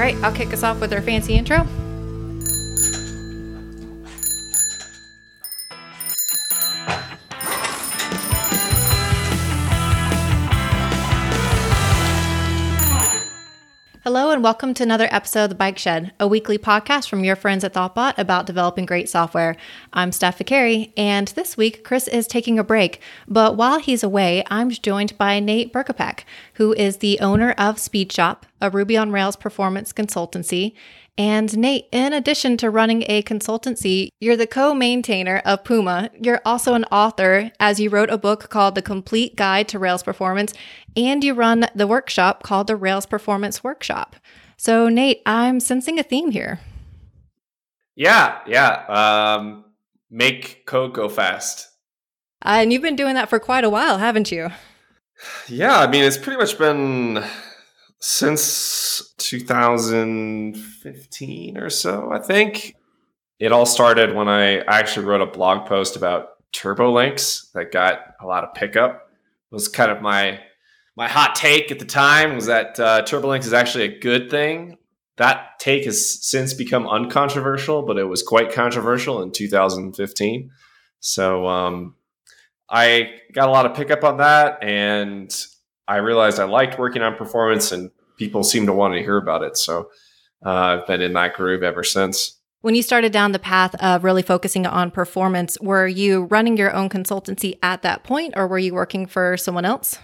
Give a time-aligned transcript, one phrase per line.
[0.00, 1.66] right, I'll kick us off with our fancy intro.
[14.12, 17.36] Hello, and welcome to another episode of The Bike Shed, a weekly podcast from your
[17.36, 19.54] friends at Thoughtbot about developing great software.
[19.92, 23.00] I'm Steph Viccari, and this week, Chris is taking a break.
[23.28, 28.38] But while he's away, I'm joined by Nate Berkopec, who is the owner of Speedshop,
[28.60, 30.72] a Ruby on Rails performance consultancy,
[31.20, 36.08] and Nate, in addition to running a consultancy, you're the co maintainer of Puma.
[36.18, 40.02] You're also an author, as you wrote a book called The Complete Guide to Rails
[40.02, 40.54] Performance,
[40.96, 44.16] and you run the workshop called the Rails Performance Workshop.
[44.56, 46.58] So, Nate, I'm sensing a theme here.
[47.96, 48.86] Yeah, yeah.
[48.88, 49.66] Um,
[50.08, 51.68] make code go fast.
[52.42, 54.48] Uh, and you've been doing that for quite a while, haven't you?
[55.48, 57.22] Yeah, I mean, it's pretty much been
[58.00, 62.74] since 2015 or so, I think.
[63.38, 68.26] It all started when I actually wrote a blog post about TurboLinks that got a
[68.26, 69.08] lot of pickup.
[69.50, 70.40] It was kind of my
[70.96, 74.76] my hot take at the time was that uh, TurboLinks is actually a good thing.
[75.16, 80.50] That take has since become uncontroversial, but it was quite controversial in 2015.
[81.00, 81.94] So um,
[82.68, 85.34] I got a lot of pickup on that, and
[85.90, 89.42] I realized I liked working on performance and people seem to want to hear about
[89.42, 89.56] it.
[89.56, 89.90] So
[90.46, 92.38] uh, I've been in that groove ever since.
[92.60, 96.72] When you started down the path of really focusing on performance, were you running your
[96.72, 99.98] own consultancy at that point or were you working for someone else?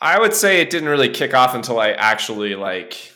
[0.00, 3.12] I would say it didn't really kick off until I actually like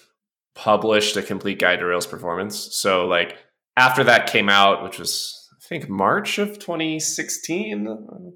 [0.54, 2.68] published a complete guide to Rails performance.
[2.76, 3.38] So like
[3.76, 7.88] after that came out, which was I think March of 2016,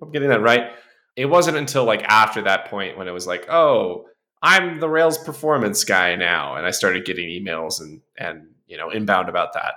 [0.02, 0.72] I'm getting that right
[1.19, 4.06] it wasn't until like after that point when it was like, oh,
[4.41, 8.91] I'm the Rails performance guy now, and I started getting emails and and you know
[8.91, 9.74] inbound about that.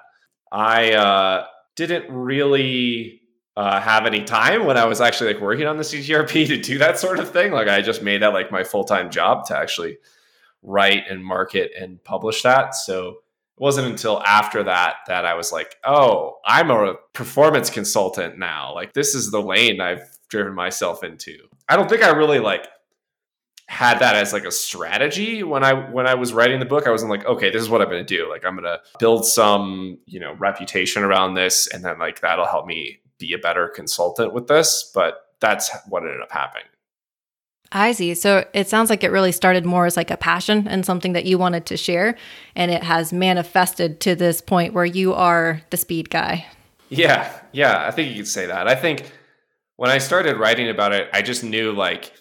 [0.51, 3.21] I uh, didn't really
[3.57, 6.77] uh, have any time when I was actually like working on the CGRP to do
[6.77, 7.51] that sort of thing.
[7.51, 9.97] Like I just made that like my full time job to actually
[10.61, 12.75] write and market and publish that.
[12.75, 13.15] So it
[13.63, 18.75] wasn't until after that that I was like, oh, I'm a performance consultant now.
[18.75, 21.37] Like this is the lane I've driven myself into.
[21.69, 22.67] I don't think I really like
[23.67, 26.87] had that as like a strategy when I when I was writing the book.
[26.87, 28.27] I wasn't like, okay, this is what I'm going to do.
[28.29, 32.47] Like I'm going to build some, you know, reputation around this and then like that'll
[32.47, 36.65] help me be a better consultant with this, but that's what ended up happening.
[37.71, 38.13] I see.
[38.15, 41.25] So it sounds like it really started more as like a passion and something that
[41.25, 42.17] you wanted to share.
[42.55, 46.45] And it has manifested to this point where you are the speed guy.
[46.89, 47.31] Yeah.
[47.53, 47.87] Yeah.
[47.87, 48.67] I think you could say that.
[48.67, 49.09] I think
[49.81, 52.13] when I started writing about it, I just knew like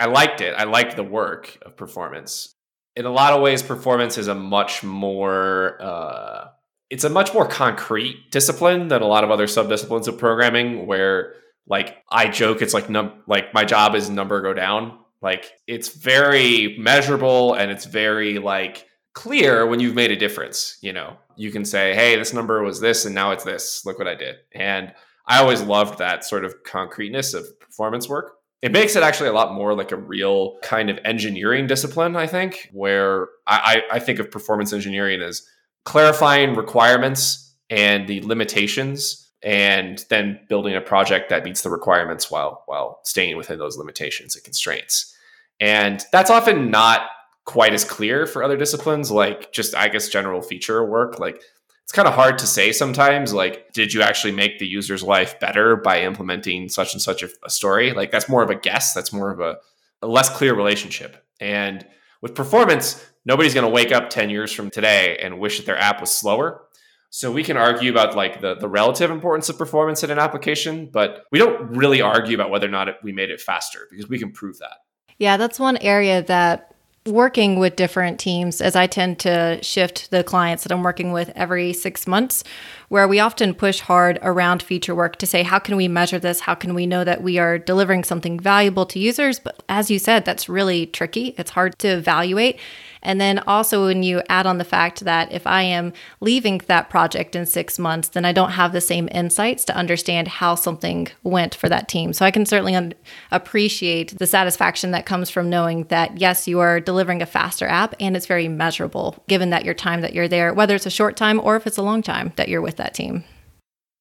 [0.00, 0.56] I liked it.
[0.58, 2.52] I liked the work of performance.
[2.96, 6.48] In a lot of ways, performance is a much more uh,
[6.90, 11.34] it's a much more concrete discipline than a lot of other subdisciplines of programming where
[11.68, 14.98] like I joke it's like num like my job is number go down.
[15.22, 20.92] Like it's very measurable and it's very like clear when you've made a difference, you
[20.92, 21.18] know.
[21.36, 23.86] You can say, "Hey, this number was this and now it's this.
[23.86, 24.92] Look what I did." And
[25.26, 28.34] I always loved that sort of concreteness of performance work.
[28.62, 32.26] It makes it actually a lot more like a real kind of engineering discipline, I
[32.26, 35.46] think, where I, I think of performance engineering as
[35.84, 42.64] clarifying requirements and the limitations and then building a project that meets the requirements while
[42.66, 45.14] while staying within those limitations and constraints.
[45.60, 47.02] And that's often not
[47.44, 51.42] quite as clear for other disciplines like just I guess general feature work like
[51.86, 55.38] it's kind of hard to say sometimes like did you actually make the user's life
[55.38, 57.92] better by implementing such and such a, a story?
[57.92, 59.58] Like that's more of a guess that's more of a,
[60.02, 61.24] a less clear relationship.
[61.40, 61.86] And
[62.20, 65.78] with performance nobody's going to wake up 10 years from today and wish that their
[65.78, 66.62] app was slower.
[67.10, 70.90] So we can argue about like the, the relative importance of performance in an application
[70.92, 74.08] but we don't really argue about whether or not it, we made it faster because
[74.08, 74.78] we can prove that.
[75.18, 76.74] Yeah that's one area that
[77.06, 81.30] working with different teams as I tend to shift the clients that I'm working with
[81.34, 82.44] every six months,
[82.88, 86.40] where we often push hard around feature work to say, how can we measure this?
[86.40, 89.38] How can we know that we are delivering something valuable to users?
[89.38, 91.34] But as you said, that's really tricky.
[91.38, 92.58] It's hard to evaluate.
[93.02, 96.90] And then also, when you add on the fact that if I am leaving that
[96.90, 101.06] project in six months, then I don't have the same insights to understand how something
[101.22, 102.12] went for that team.
[102.12, 102.94] So I can certainly un-
[103.30, 107.94] appreciate the satisfaction that comes from knowing that, yes, you are delivering a faster app
[108.00, 111.16] and it's very measurable given that your time that you're there, whether it's a short
[111.16, 113.24] time or if it's a long time that you're with that team.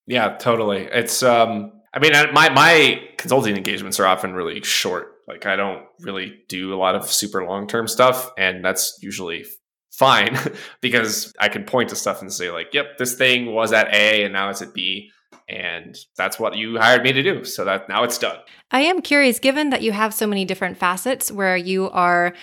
[0.08, 0.88] Yeah, totally.
[0.92, 5.84] It's, um, I mean, my, my consulting engagements are often really short like I don't
[6.02, 9.46] really do a lot of super long term stuff, and that's usually
[9.92, 10.38] fine
[10.82, 14.24] because I can point to stuff and say like, "Yep, this thing was at A
[14.24, 15.12] and now it's at B."
[15.48, 17.44] And that's what you hired me to do.
[17.44, 18.38] So that now it's done.
[18.72, 22.34] I am curious, given that you have so many different facets where you are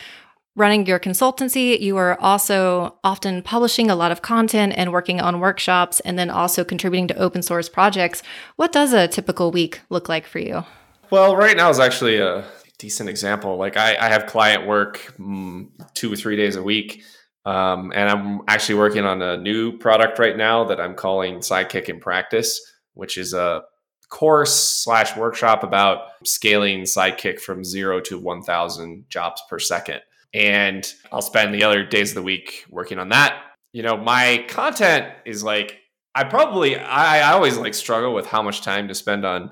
[0.54, 5.40] running your consultancy, you are also often publishing a lot of content and working on
[5.40, 8.22] workshops and then also contributing to open source projects.
[8.56, 10.64] What does a typical week look like for you?
[11.10, 12.44] Well, right now is actually a
[12.78, 13.56] decent example.
[13.56, 17.02] Like I, I have client work mm, two or three days a week.
[17.44, 21.88] Um, and I'm actually working on a new product right now that I'm calling Sidekiq
[21.88, 22.60] in Practice,
[22.94, 23.62] which is a
[24.10, 30.02] course slash workshop about scaling Sidekiq from zero to 1,000 jobs per second
[30.34, 33.40] and I'll spend the other days of the week working on that.
[33.72, 35.78] You know, my content is like
[36.14, 39.50] I probably I, I always like struggle with how much time to spend on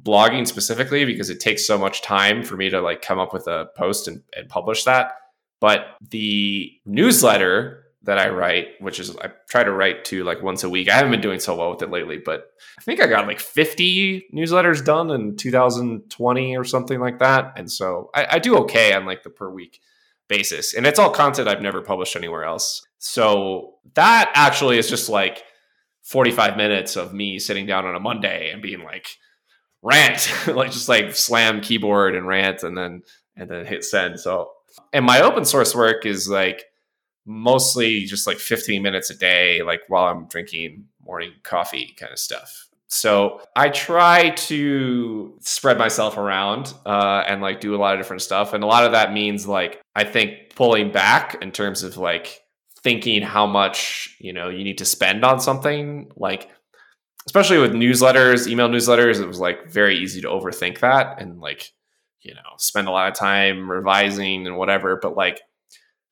[0.00, 3.46] blogging specifically because it takes so much time for me to like come up with
[3.46, 5.12] a post and, and publish that.
[5.60, 10.64] But the newsletter that I write, which is I try to write to like once
[10.64, 10.88] a week.
[10.90, 13.38] I haven't been doing so well with it lately, but I think I got like
[13.38, 17.52] 50 newsletters done in 2020 or something like that.
[17.56, 19.80] And so I, I do okay on like the per week
[20.28, 20.74] basis.
[20.74, 22.82] And it's all content I've never published anywhere else.
[22.98, 25.42] So that actually is just like
[26.02, 29.08] 45 minutes of me sitting down on a Monday and being like,
[29.82, 33.02] rant, like just like slam keyboard and rant and then
[33.36, 34.20] and then hit send.
[34.20, 34.50] So
[34.92, 36.64] and my open source work is like
[37.26, 42.18] mostly just like 15 minutes a day, like while I'm drinking morning coffee kind of
[42.18, 42.68] stuff.
[42.92, 48.20] So I try to spread myself around uh, and like do a lot of different
[48.20, 48.52] stuff.
[48.52, 52.42] And a lot of that means like, I think pulling back in terms of like
[52.82, 56.50] thinking how much, you know, you need to spend on something like,
[57.26, 61.72] especially with newsletters, email newsletters, it was like very easy to overthink that and like,
[62.20, 64.98] you know, spend a lot of time revising and whatever.
[65.00, 65.40] But like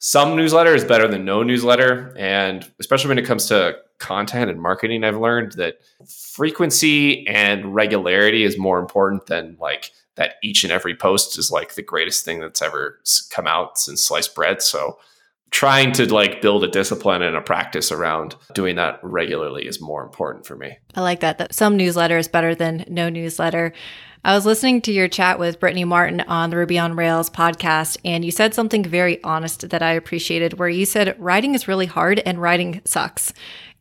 [0.00, 2.14] some newsletter is better than no newsletter.
[2.18, 5.76] And especially when it comes to content and marketing, I've learned that
[6.08, 11.74] frequency and regularity is more important than like that each and every post is like
[11.74, 12.98] the greatest thing that's ever
[13.30, 14.62] come out since sliced bread.
[14.62, 14.98] So
[15.50, 20.02] trying to like build a discipline and a practice around doing that regularly is more
[20.02, 20.78] important for me.
[20.94, 21.38] I like that.
[21.38, 23.72] That some newsletter is better than no newsletter.
[24.22, 27.96] I was listening to your chat with Brittany Martin on the Ruby on Rails podcast,
[28.04, 31.86] and you said something very honest that I appreciated, where you said writing is really
[31.86, 33.32] hard and writing sucks.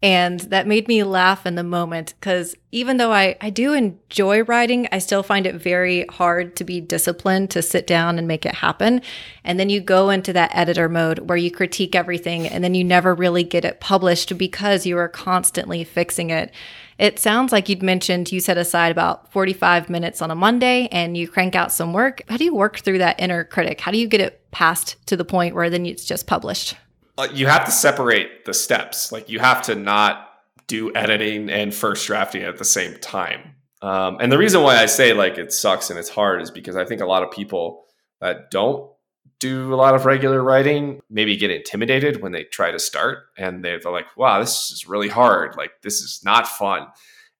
[0.01, 4.43] And that made me laugh in the moment because even though I, I do enjoy
[4.43, 8.45] writing, I still find it very hard to be disciplined to sit down and make
[8.45, 9.01] it happen.
[9.43, 12.85] And then you go into that editor mode where you critique everything and then you
[12.85, 16.53] never really get it published because you are constantly fixing it.
[16.99, 21.15] It sounds like you'd mentioned you set aside about 45 minutes on a Monday and
[21.15, 22.21] you crank out some work.
[22.27, 23.79] How do you work through that inner critic?
[23.79, 26.75] How do you get it past to the point where then it's just published?
[27.17, 29.13] Uh, you have to separate the steps.
[29.13, 30.29] Like you have to not
[30.67, 33.55] do editing and first drafting at the same time.
[33.81, 36.75] Um, and the reason why I say like it sucks and it's hard is because
[36.75, 37.85] I think a lot of people
[38.19, 38.91] that don't
[39.39, 43.63] do a lot of regular writing maybe get intimidated when they try to start and
[43.63, 45.55] they're like wow this is really hard.
[45.55, 46.87] Like this is not fun.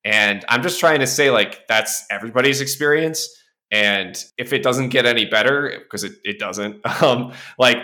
[0.06, 3.28] And i'm just trying to say like that's everybody's experience
[3.70, 7.78] and if it doesn't get any better because it, it doesn't um like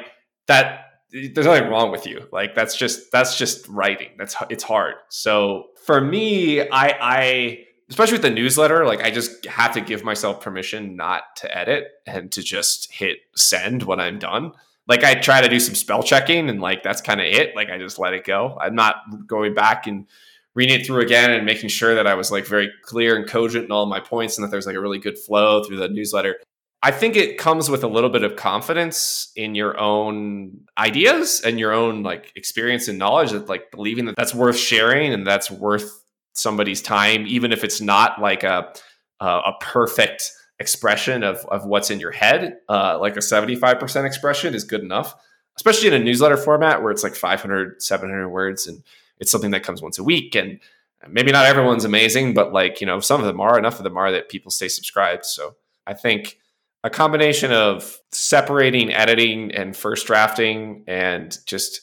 [0.47, 2.27] that there's nothing wrong with you.
[2.31, 4.09] Like that's just that's just writing.
[4.17, 4.95] That's it's hard.
[5.09, 10.03] So for me i i especially with the newsletter, like I just have to give
[10.03, 14.53] myself permission not to edit and to just hit send when I'm done.
[14.87, 17.55] Like I try to do some spell checking and like that's kind of it.
[17.55, 18.57] Like I just let it go.
[18.59, 18.95] I'm not
[19.27, 20.07] going back and
[20.53, 23.65] reading it through again and making sure that I was like very clear and cogent
[23.65, 26.37] in all my points and that there's like a really good flow through the newsletter.
[26.81, 31.59] I think it comes with a little bit of confidence in your own ideas and
[31.59, 35.49] your own like experience and knowledge that like believing that that's worth sharing and that's
[35.49, 36.04] worth
[36.35, 38.73] somebody's time, even if it's not like a
[39.19, 42.57] a perfect expression of of what's in your head.
[42.69, 45.15] Uh, like a seventy five percent expression is good enough,
[45.57, 48.83] especially in a newsletter format where it's like 500, 700 words, and
[49.19, 50.35] it's something that comes once a week.
[50.35, 50.59] And
[51.07, 53.57] maybe not everyone's amazing, but like you know, some of them are.
[53.57, 55.25] Enough of them are that people stay subscribed.
[55.25, 55.55] So
[55.87, 56.39] I think
[56.83, 61.81] a combination of separating editing and first drafting and just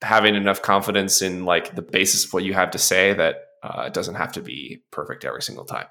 [0.00, 3.84] having enough confidence in like the basis of what you have to say that uh,
[3.86, 5.86] it doesn't have to be perfect every single time.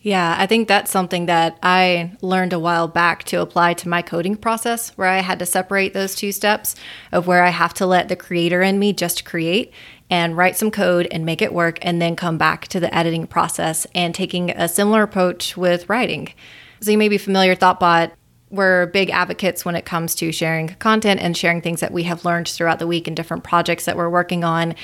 [0.00, 4.00] Yeah, I think that's something that I learned a while back to apply to my
[4.00, 6.76] coding process, where I had to separate those two steps
[7.10, 9.72] of where I have to let the creator in me just create
[10.08, 13.26] and write some code and make it work, and then come back to the editing
[13.26, 16.32] process and taking a similar approach with writing.
[16.80, 18.12] So you may be familiar, Thoughtbot
[18.50, 22.24] we're big advocates when it comes to sharing content and sharing things that we have
[22.24, 24.74] learned throughout the week and different projects that we're working on.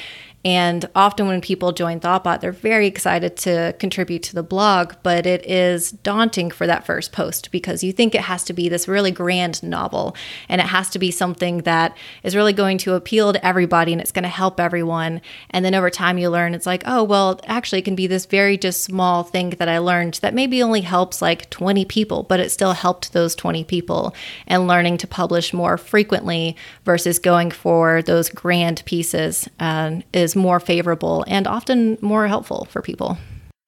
[0.44, 5.24] And often when people join Thoughtbot, they're very excited to contribute to the blog, but
[5.24, 8.86] it is daunting for that first post because you think it has to be this
[8.86, 10.14] really grand novel
[10.50, 14.02] and it has to be something that is really going to appeal to everybody and
[14.02, 15.22] it's going to help everyone.
[15.48, 18.26] And then over time you learn it's like, oh, well, actually it can be this
[18.26, 22.40] very just small thing that I learned that maybe only helps like 20 people, but
[22.40, 24.14] it still helped those 20 people
[24.46, 30.60] and learning to publish more frequently versus going for those grand pieces uh, is more
[30.60, 33.18] favorable and often more helpful for people.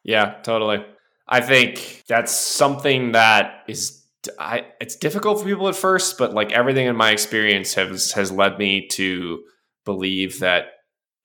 [0.05, 0.85] Yeah, totally.
[1.29, 4.03] I think that's something that is
[4.39, 8.33] I, it's difficult for people at first, but like everything in my experience has has
[8.33, 9.43] led me to
[9.85, 10.67] believe that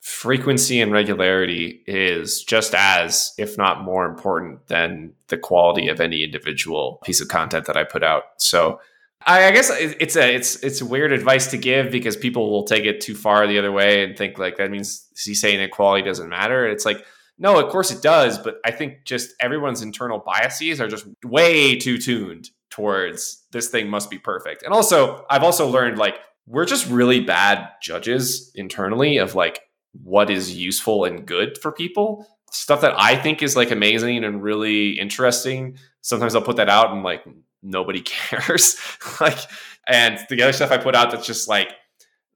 [0.01, 6.23] frequency and regularity is just as, if not more important than the quality of any
[6.23, 8.23] individual piece of content that I put out.
[8.37, 8.79] So
[9.25, 13.01] I, guess it's a it's it's weird advice to give because people will take it
[13.01, 16.29] too far the other way and think like that means he's saying that quality doesn't
[16.29, 16.67] matter.
[16.67, 17.05] It's like
[17.37, 21.75] no, of course it does, but I think just everyone's internal biases are just way
[21.75, 24.61] too tuned towards this thing must be perfect.
[24.63, 29.61] And also, I've also learned like we're just really bad judges internally of like
[29.93, 32.27] what is useful and good for people.
[32.51, 35.77] Stuff that I think is like amazing and really interesting.
[36.01, 37.23] Sometimes I'll put that out and like
[37.61, 38.77] nobody cares.
[39.19, 39.39] like,
[39.87, 41.71] and the other stuff I put out that's just like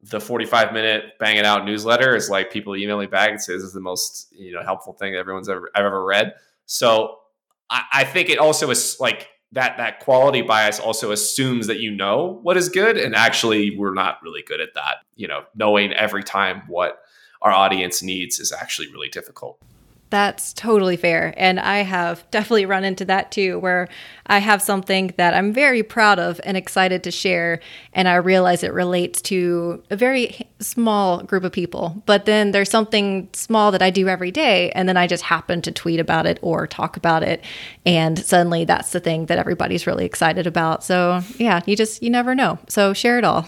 [0.02, 3.64] the 45 minute bang it out newsletter is like people email me back and says
[3.64, 6.36] is the most you know helpful thing everyone's ever I've ever read.
[6.66, 7.18] So
[7.70, 11.92] I, I think it also is like that that quality bias also assumes that you
[11.92, 15.94] know what is good and actually we're not really good at that you know knowing
[15.94, 17.00] every time what
[17.42, 19.60] our audience needs is actually really difficult
[20.16, 21.34] that's totally fair.
[21.36, 23.90] And I have definitely run into that too, where
[24.28, 27.60] I have something that I'm very proud of and excited to share.
[27.94, 32.02] And I realize it relates to a very small group of people.
[32.06, 34.72] But then there's something small that I do every day.
[34.72, 37.44] And then I just happen to tweet about it or talk about it.
[37.86, 40.84] And suddenly that's the thing that everybody's really excited about.
[40.84, 42.58] So yeah, you just, you never know.
[42.70, 43.46] So share it all.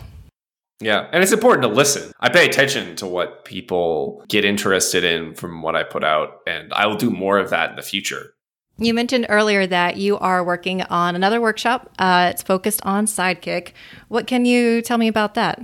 [0.79, 2.11] Yeah, and it's important to listen.
[2.19, 6.71] I pay attention to what people get interested in from what I put out, and
[6.73, 8.33] I will do more of that in the future.
[8.79, 11.91] You mentioned earlier that you are working on another workshop.
[11.97, 13.71] Uh, it's focused on Sidekiq.
[14.07, 15.59] What can you tell me about that?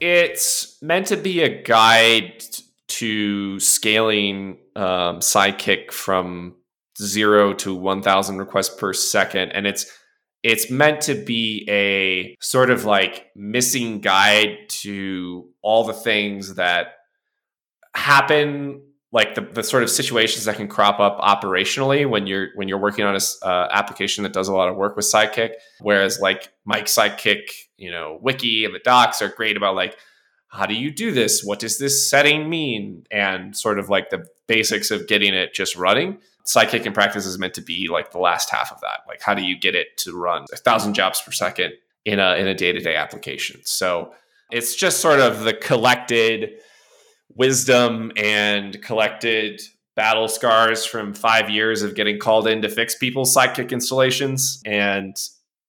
[0.00, 2.42] It's meant to be a guide
[2.88, 6.56] to scaling um, Sidekiq from
[7.00, 9.52] zero to 1,000 requests per second.
[9.52, 9.86] And it's
[10.42, 16.94] it's meant to be a sort of like missing guide to all the things that
[17.94, 22.68] happen like the, the sort of situations that can crop up operationally when you're when
[22.68, 25.52] you're working on a uh, application that does a lot of work with Sidekiq.
[25.80, 29.96] Whereas like mike Sidekiq you know wiki and the docs are great about like
[30.48, 31.42] how do you do this?
[31.44, 33.04] What does this setting mean?
[33.10, 36.18] And sort of like the basics of getting it just running
[36.48, 39.00] Sidekiq in practice is meant to be like the last half of that.
[39.06, 41.74] Like, how do you get it to run a thousand jobs per second
[42.06, 43.60] in a in a day to day application?
[43.64, 44.12] So
[44.50, 46.54] it's just sort of the collected
[47.34, 49.60] wisdom and collected
[49.94, 55.16] battle scars from five years of getting called in to fix people's Sidekiq installations, and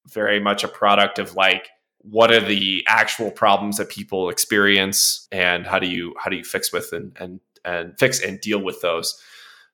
[0.07, 1.67] very much a product of like
[2.01, 6.43] what are the actual problems that people experience and how do you how do you
[6.43, 9.21] fix with and and and fix and deal with those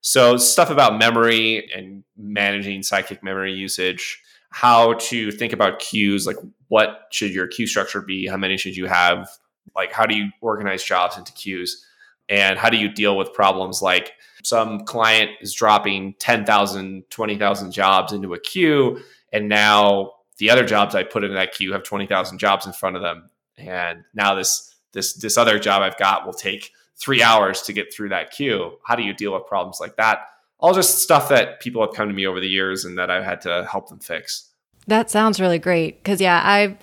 [0.02, 6.38] so stuff about memory and managing Sidekiq memory usage, how to think about queues, like
[6.68, 8.28] what should your queue structure be?
[8.28, 9.30] How many should you have?
[9.76, 11.86] Like how do you organize jobs into queues?
[12.30, 18.14] And how do you deal with problems like some client is dropping 10,000, 20,000 jobs
[18.14, 19.00] into a queue
[19.34, 22.96] and now the other jobs I put in that queue have 20,000 jobs in front
[22.96, 27.62] of them and now this this this other job I've got will take three hours
[27.64, 28.78] to get through that queue.
[28.84, 30.20] How do you deal with problems like that?
[30.60, 33.24] All just stuff that people have come to me over the years and that I've
[33.26, 34.52] had to help them fix.
[34.88, 36.04] That sounds really great.
[36.04, 36.78] Cause yeah, I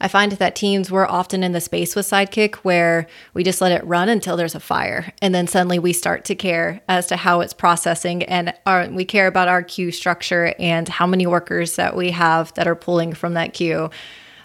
[0.00, 3.72] I find that teams we're often in the space with Sidekiq where we just let
[3.72, 5.12] it run until there's a fire.
[5.22, 9.04] And then suddenly we start to care as to how it's processing and our, we
[9.04, 13.14] care about our queue structure and how many workers that we have that are pulling
[13.14, 13.88] from that queue.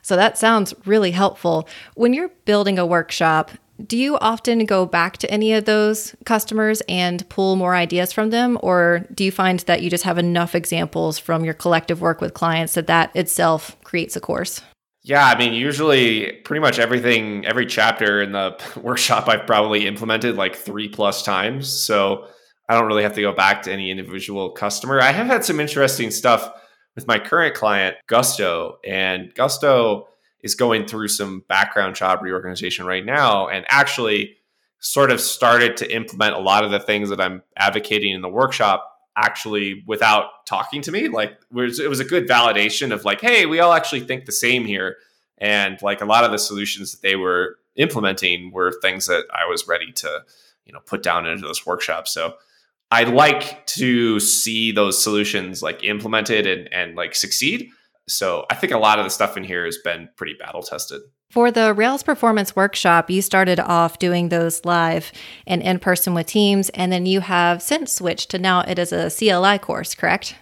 [0.01, 1.67] So that sounds really helpful.
[1.95, 3.51] When you're building a workshop,
[3.86, 8.29] do you often go back to any of those customers and pull more ideas from
[8.29, 8.57] them?
[8.62, 12.33] Or do you find that you just have enough examples from your collective work with
[12.33, 14.62] clients that that itself creates a course?
[15.01, 20.36] Yeah, I mean, usually pretty much everything, every chapter in the workshop I've probably implemented
[20.36, 21.69] like three plus times.
[21.69, 22.27] So
[22.67, 25.01] I don't really have to go back to any individual customer.
[25.01, 26.51] I have had some interesting stuff
[26.95, 30.07] with my current client, Gusto, and Gusto
[30.41, 34.38] is going through some background job reorganization right now and actually
[34.79, 38.29] sort of started to implement a lot of the things that I'm advocating in the
[38.29, 38.86] workshop
[39.17, 41.10] actually without talking to me.
[41.10, 44.65] Like it was, a good validation of like hey we all actually think the same
[44.65, 44.98] here.
[45.38, 49.50] And like a lot of the solutions that they were implementing were things that I
[49.50, 50.24] was ready to
[50.65, 52.08] you know put down into this workshop.
[52.08, 52.36] So
[52.91, 57.69] I like to see those solutions like implemented and, and like succeed.
[58.09, 61.01] So I think a lot of the stuff in here has been pretty battle tested.
[61.29, 65.11] For the Rails Performance Workshop, you started off doing those live
[65.45, 68.91] and in person with teams, and then you have since switched to now it is
[68.91, 70.35] a CLI course, correct?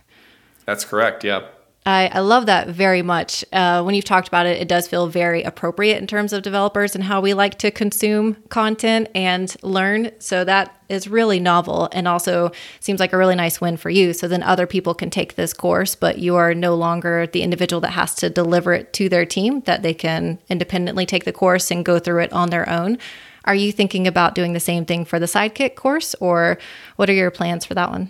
[0.65, 1.25] That's correct.
[1.25, 1.47] Yeah.
[1.87, 3.45] I, I love that very much.
[3.53, 6.95] Uh, when you've talked about it, it does feel very appropriate in terms of developers
[6.95, 10.11] and how we like to consume content and learn.
[10.19, 12.51] So that is really novel and also
[12.81, 14.11] seems like a really nice win for you.
[14.11, 17.79] So then other people can take this course, but you are no longer the individual
[17.79, 21.71] that has to deliver it to their team, that they can independently take the course
[21.71, 22.97] and go through it on their own.
[23.45, 26.57] Are you thinking about doing the same thing for the Sidekiq course, or
[26.97, 28.09] what are your plans for that one?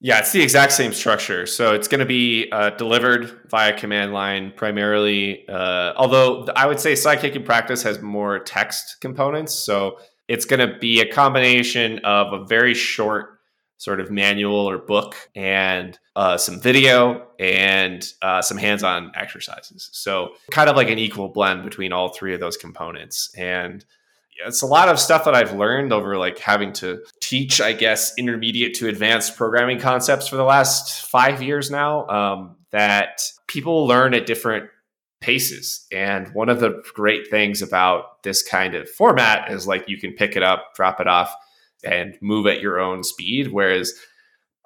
[0.00, 1.46] Yeah, it's the exact same structure.
[1.46, 5.48] So it's going to be uh, delivered via command line primarily.
[5.48, 9.54] Uh, although I would say Sidekiq in practice has more text components.
[9.54, 9.98] So
[10.28, 13.40] it's going to be a combination of a very short
[13.78, 19.90] sort of manual or book and uh, some video and uh, some hands on exercises.
[19.92, 23.30] So kind of like an equal blend between all three of those components.
[23.36, 23.84] And
[24.44, 28.12] it's a lot of stuff that I've learned over like having to teach, I guess,
[28.18, 32.06] intermediate to advanced programming concepts for the last five years now.
[32.08, 34.68] Um, that people learn at different
[35.20, 35.86] paces.
[35.90, 40.12] And one of the great things about this kind of format is like you can
[40.12, 41.34] pick it up, drop it off,
[41.84, 43.52] and move at your own speed.
[43.52, 43.94] Whereas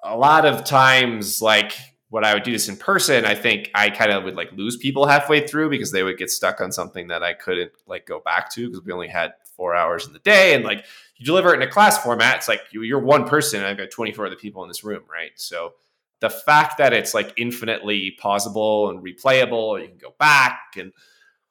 [0.03, 1.73] a lot of times, like
[2.09, 4.75] when I would do this in person, I think I kind of would like lose
[4.75, 8.19] people halfway through because they would get stuck on something that I couldn't like go
[8.19, 10.55] back to because we only had four hours in the day.
[10.55, 10.85] And like
[11.17, 13.77] you deliver it in a class format, it's like you, you're one person and I've
[13.77, 15.29] got 24 other people in this room, right?
[15.35, 15.73] So
[16.19, 20.91] the fact that it's like infinitely pausable and replayable, or you can go back and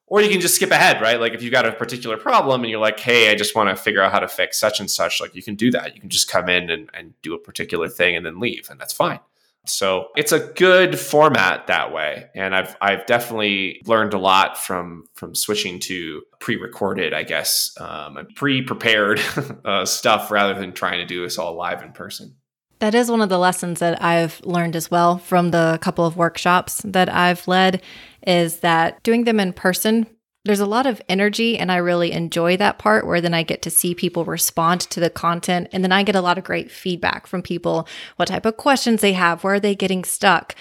[0.08, 1.20] or you can just skip ahead, right?
[1.20, 3.80] Like if you've got a particular problem and you're like, hey, I just want to
[3.80, 5.94] figure out how to fix such and such, like you can do that.
[5.94, 8.80] You can just come in and, and do a particular thing and then leave, and
[8.80, 9.20] that's fine.
[9.66, 15.04] So it's a good format that way, and I've I've definitely learned a lot from
[15.14, 19.20] from switching to pre-recorded, I guess, um, pre-prepared
[19.64, 22.36] uh, stuff rather than trying to do this all live in person.
[22.78, 26.16] That is one of the lessons that I've learned as well from the couple of
[26.16, 27.82] workshops that I've led
[28.26, 30.06] is that doing them in person
[30.44, 33.62] there's a lot of energy and I really enjoy that part where then I get
[33.62, 36.70] to see people respond to the content and then I get a lot of great
[36.70, 40.54] feedback from people what type of questions they have, where are they getting stuck?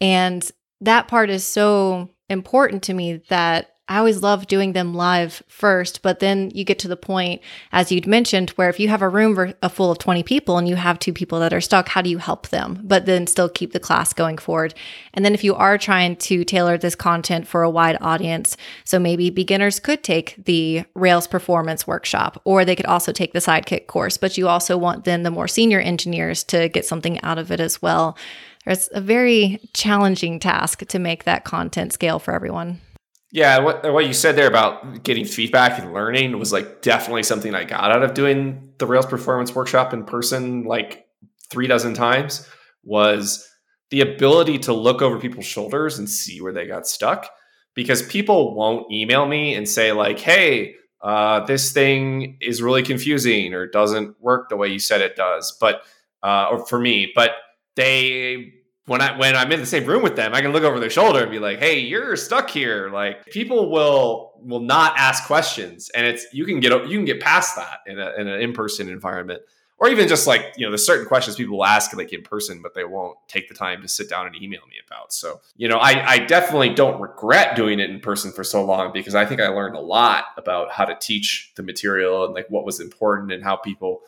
[0.00, 0.48] And
[0.80, 6.02] that part is so important to me that I always love doing them live first,
[6.02, 7.40] but then you get to the point,
[7.72, 10.68] as you'd mentioned, where if you have a room uh, full of 20 people and
[10.68, 13.48] you have two people that are stuck, how do you help them, but then still
[13.48, 14.74] keep the class going forward?
[15.14, 18.98] And then if you are trying to tailor this content for a wide audience, so
[18.98, 23.86] maybe beginners could take the Rails performance workshop, or they could also take the Sidekiq
[23.86, 27.50] course, but you also want then the more senior engineers to get something out of
[27.50, 28.18] it as well.
[28.66, 32.82] It's a very challenging task to make that content scale for everyone.
[33.30, 37.54] Yeah, what what you said there about getting feedback and learning was like definitely something
[37.54, 41.06] I got out of doing the Rails performance workshop in person like
[41.50, 42.48] three dozen times
[42.84, 43.46] was
[43.90, 47.28] the ability to look over people's shoulders and see where they got stuck
[47.74, 53.52] because people won't email me and say like hey uh, this thing is really confusing
[53.54, 55.82] or doesn't work the way you said it does but
[56.22, 57.32] uh, or for me but
[57.76, 58.52] they
[58.88, 60.90] when I when I'm in the same room with them, I can look over their
[60.90, 65.90] shoulder and be like, "Hey, you're stuck here." Like people will will not ask questions,
[65.90, 68.52] and it's you can get you can get past that in a, in an in
[68.52, 69.42] person environment,
[69.78, 72.60] or even just like you know, there's certain questions people will ask like in person,
[72.62, 75.12] but they won't take the time to sit down and email me about.
[75.12, 78.92] So you know, I I definitely don't regret doing it in person for so long
[78.92, 82.48] because I think I learned a lot about how to teach the material and like
[82.48, 84.00] what was important and how people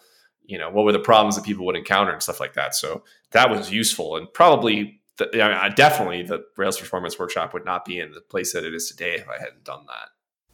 [0.50, 2.74] you know what were the problems that people would encounter and stuff like that.
[2.74, 7.64] So that was useful and probably the, I mean, definitely the rails performance workshop would
[7.64, 10.08] not be in the place that it is today if i hadn't done that.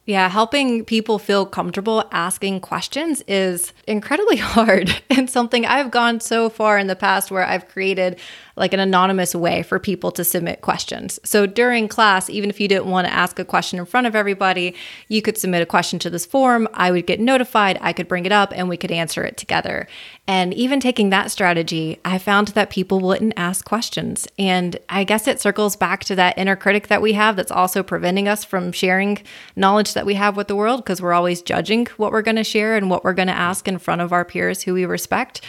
[0.05, 6.49] Yeah, helping people feel comfortable asking questions is incredibly hard and something I've gone so
[6.49, 8.19] far in the past where I've created
[8.57, 11.19] like an anonymous way for people to submit questions.
[11.23, 14.15] So during class, even if you didn't want to ask a question in front of
[14.15, 14.75] everybody,
[15.07, 16.67] you could submit a question to this form.
[16.73, 19.87] I would get notified, I could bring it up, and we could answer it together.
[20.27, 24.27] And even taking that strategy, I found that people wouldn't ask questions.
[24.37, 27.83] And I guess it circles back to that inner critic that we have that's also
[27.83, 29.21] preventing us from sharing
[29.55, 32.43] knowledge that we have with the world because we're always judging what we're going to
[32.43, 35.41] share and what we're going to ask in front of our peers who we respect.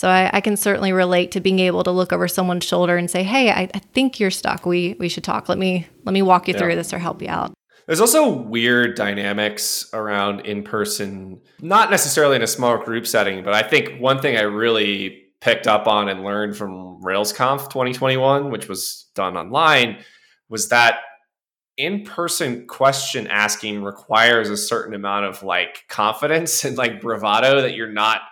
[0.00, 3.10] So I, I, can certainly relate to being able to look over someone's shoulder and
[3.10, 4.64] say, "Hey, I, I think you're stuck.
[4.64, 5.46] We we should talk.
[5.46, 6.58] Let me let me walk you yeah.
[6.58, 7.52] through this or help you out."
[7.86, 13.52] There's also weird dynamics around in person, not necessarily in a small group setting, but
[13.52, 18.70] I think one thing I really picked up on and learned from RailsConf 2021, which
[18.70, 19.98] was done online,
[20.48, 21.00] was that
[21.76, 27.74] in person question asking requires a certain amount of like confidence and like bravado that
[27.74, 28.22] you're not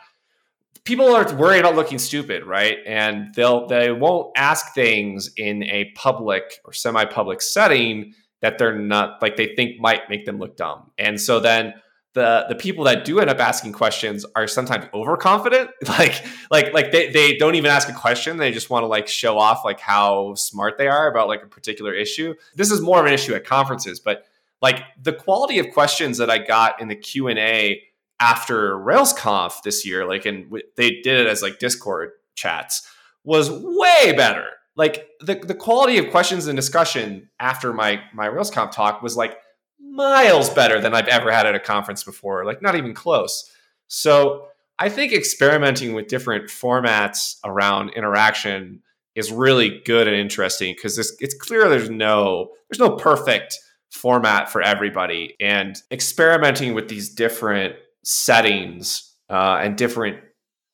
[0.88, 2.79] people are worried about looking stupid, right?
[2.87, 9.20] And they'll they won't ask things in a public or semi-public setting that they're not
[9.20, 10.90] like they think might make them look dumb.
[10.96, 11.74] And so then
[12.14, 15.70] the the people that do end up asking questions are sometimes overconfident.
[15.88, 18.38] Like like like they, they don't even ask a question.
[18.38, 21.48] They just want to like show off like how smart they are about like a
[21.48, 22.35] particular issue.
[22.55, 24.24] This is more of an issue at conferences, but
[24.62, 27.83] like the quality of questions that I got in the Q&A
[28.20, 32.88] after RailsConf this year, like, and they did it as like Discord chats,
[33.24, 34.46] was way better.
[34.76, 39.38] Like the, the quality of questions and discussion after my my RailsConf talk was like
[39.81, 42.44] miles better than I've ever had at a conference before.
[42.44, 43.50] Like not even close.
[43.88, 48.83] So I think experimenting with different formats around interaction
[49.16, 53.59] is really good and interesting because it's clear there's no there's no perfect
[53.90, 57.74] format for everybody and experimenting with these different
[58.09, 60.18] settings uh, and different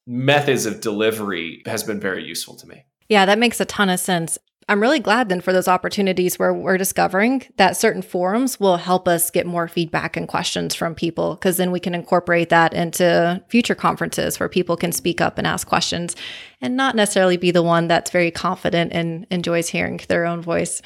[0.06, 2.84] methods of delivery has been very useful to me.
[3.08, 4.38] Yeah, that makes a ton of sense.
[4.68, 9.08] I'm really glad then for those opportunities where we're discovering that certain forums will help
[9.08, 13.42] us get more feedback and questions from people because then we can incorporate that into
[13.48, 16.14] future conferences where people can speak up and ask questions
[16.60, 20.80] and not necessarily be the one that's very confident and enjoys hearing their own voice.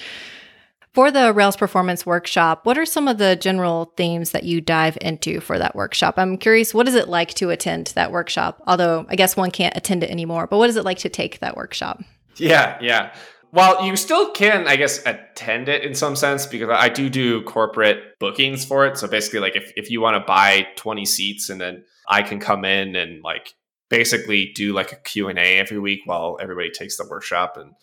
[0.99, 4.99] For the Rails Performance Workshop, what are some of the general themes that you dive
[5.01, 6.15] into for that workshop?
[6.17, 8.61] I'm curious, what is it like to attend that workshop?
[8.67, 11.39] Although I guess one can't attend it anymore, but what is it like to take
[11.39, 12.03] that workshop?
[12.35, 13.15] Yeah, yeah.
[13.53, 17.43] Well, you still can, I guess, attend it in some sense because I do do
[17.43, 18.99] corporate bookings for it.
[18.99, 22.41] So basically, like if, if you want to buy 20 seats and then I can
[22.41, 23.55] come in and like
[23.89, 27.75] basically do like a Q&A every week while everybody takes the workshop and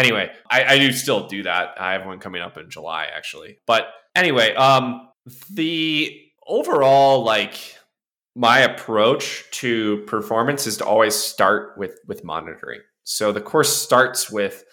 [0.00, 1.74] anyway, I, I do still do that.
[1.78, 3.58] I have one coming up in July actually.
[3.66, 5.08] But anyway, um,
[5.50, 7.54] the overall like
[8.34, 12.80] my approach to performance is to always start with with monitoring.
[13.04, 14.64] So the course starts with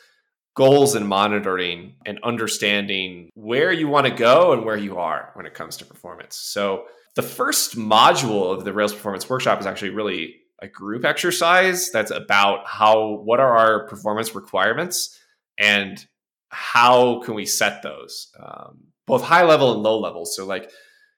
[0.56, 5.46] goals and monitoring and understanding where you want to go and where you are when
[5.46, 6.36] it comes to performance.
[6.36, 6.86] So
[7.16, 12.12] the first module of the Rails Performance Workshop is actually really a group exercise that's
[12.12, 15.20] about how what are our performance requirements
[15.58, 16.06] and
[16.50, 20.26] how can we set those um, both high level and low level.
[20.26, 20.72] So like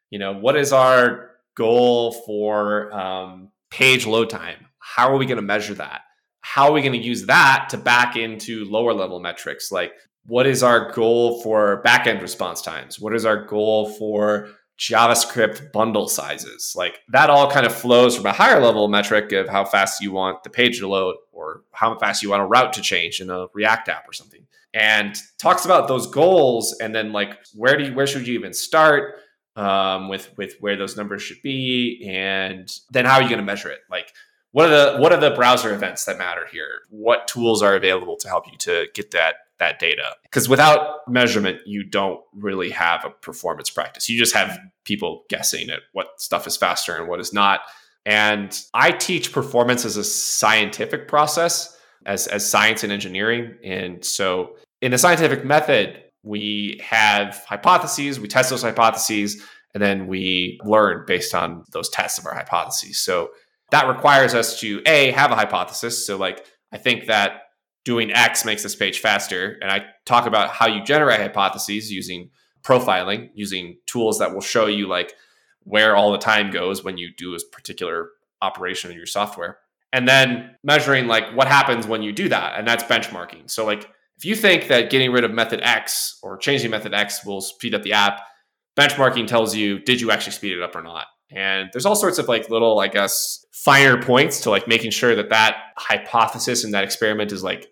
[0.10, 4.66] you know what is our goal for um, page load time?
[4.80, 6.02] How are we going to measure that?
[6.42, 9.72] How are we going to use that to back into lower level metrics?
[9.72, 9.94] Like
[10.26, 13.00] what is our goal for backend response times?
[13.00, 14.50] What is our goal for
[14.80, 16.74] JavaScript bundle sizes.
[16.76, 20.12] Like that all kind of flows from a higher level metric of how fast you
[20.12, 23.30] want the page to load or how fast you want a route to change in
[23.30, 24.46] a React app or something.
[24.74, 28.54] And talks about those goals and then like where do you, where should you even
[28.54, 29.16] start
[29.56, 33.46] um, with with where those numbers should be and then how are you going to
[33.46, 33.80] measure it?
[33.92, 34.14] Like
[34.52, 36.84] what are the what are the browser events that matter here?
[36.90, 40.16] What tools are available to help you to get that that data.
[40.24, 44.10] Because without measurement, you don't really have a performance practice.
[44.10, 47.62] You just have people guessing at what stuff is faster and what is not.
[48.06, 53.56] And I teach performance as a scientific process, as, as science and engineering.
[53.64, 59.44] And so in the scientific method, we have hypotheses, we test those hypotheses,
[59.74, 62.98] and then we learn based on those tests of our hypotheses.
[62.98, 63.30] So
[63.72, 66.06] that requires us to A, have a hypothesis.
[66.06, 67.42] So, like, I think that
[67.86, 69.58] doing X makes this page faster.
[69.62, 72.30] And I talk about how you generate hypotheses using
[72.64, 75.14] profiling, using tools that will show you like
[75.64, 78.10] where all the time goes when you do a particular
[78.42, 79.60] operation in your software.
[79.92, 82.58] And then measuring like what happens when you do that.
[82.58, 83.50] And that's benchmarking.
[83.50, 87.26] So like if you think that getting rid of method X or changing method X
[87.26, 88.22] will speed up the app,
[88.78, 91.06] benchmarking tells you did you actually speed it up or not.
[91.32, 95.16] And there's all sorts of like little, I guess, finer points to like making sure
[95.16, 97.68] that that hypothesis and that experiment is like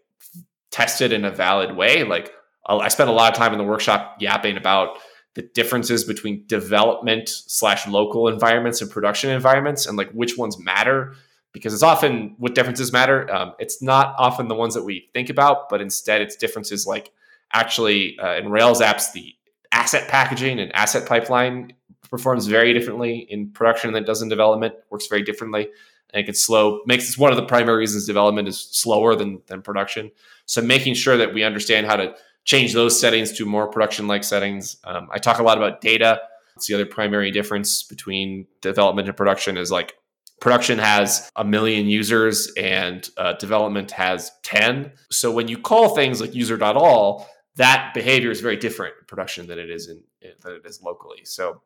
[0.71, 2.03] tested in a valid way.
[2.03, 2.31] Like
[2.67, 4.97] I spent a lot of time in the workshop yapping about
[5.33, 11.15] the differences between development slash local environments and production environments and like which ones matter
[11.53, 13.31] because it's often what differences matter.
[13.33, 17.11] Um, it's not often the ones that we think about, but instead it's differences like
[17.53, 19.33] actually uh, in Rails apps, the
[19.71, 21.73] asset packaging and asset pipeline
[22.09, 25.69] performs very differently in production than it does in development, works very differently.
[26.13, 29.41] And it can slow, makes this one of the primary reasons development is slower than,
[29.47, 30.11] than production.
[30.45, 32.15] So making sure that we understand how to
[32.45, 34.77] change those settings to more production like settings.
[34.85, 36.21] Um, I talk a lot about data.
[36.55, 39.95] It's the other primary difference between development and production is like
[40.39, 44.91] production has a million users and uh, development has 10.
[45.11, 49.59] So when you call things like user.all, that behavior is very different in production than
[49.59, 50.01] it is in
[50.41, 51.25] than it is locally.
[51.25, 51.61] So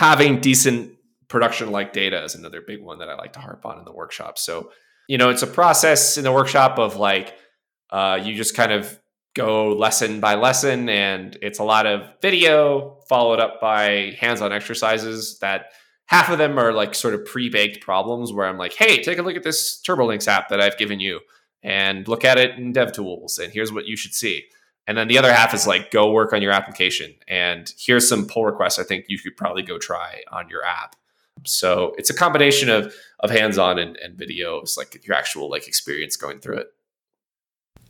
[0.00, 0.96] having decent
[1.28, 3.92] production like data is another big one that I like to harp on in the
[3.92, 4.38] workshop.
[4.38, 4.72] So,
[5.08, 7.34] you know, it's a process in the workshop of like
[7.90, 8.98] uh, you just kind of
[9.34, 15.38] go lesson by lesson and it's a lot of video followed up by hands-on exercises
[15.40, 15.66] that
[16.06, 19.22] half of them are like sort of pre-baked problems where I'm like, hey, take a
[19.22, 21.20] look at this TurboLinks app that I've given you
[21.62, 24.46] and look at it in DevTools and here's what you should see.
[24.90, 27.14] And then the other half is like, go work on your application.
[27.28, 30.96] And here's some pull requests I think you could probably go try on your app.
[31.46, 36.16] So it's a combination of of hands-on and, and videos, like your actual like experience
[36.16, 36.74] going through it.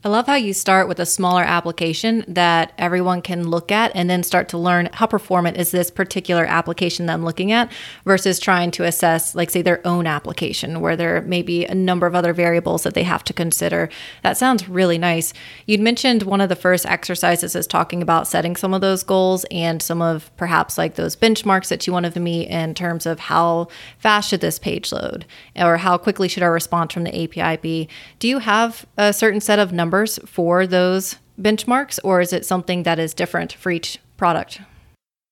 [0.03, 4.09] I love how you start with a smaller application that everyone can look at and
[4.09, 7.71] then start to learn how performant is this particular application that I'm looking at
[8.07, 12.07] versus trying to assess, like, say, their own application where there may be a number
[12.07, 13.91] of other variables that they have to consider.
[14.23, 15.35] That sounds really nice.
[15.67, 19.45] You'd mentioned one of the first exercises is talking about setting some of those goals
[19.51, 23.21] and some of perhaps like those benchmarks that you wanted to meet in terms of
[23.21, 27.61] how fast should this page load or how quickly should our response from the API
[27.61, 27.87] be.
[28.19, 29.90] Do you have a certain set of numbers?
[29.91, 34.61] Numbers for those benchmarks, or is it something that is different for each product?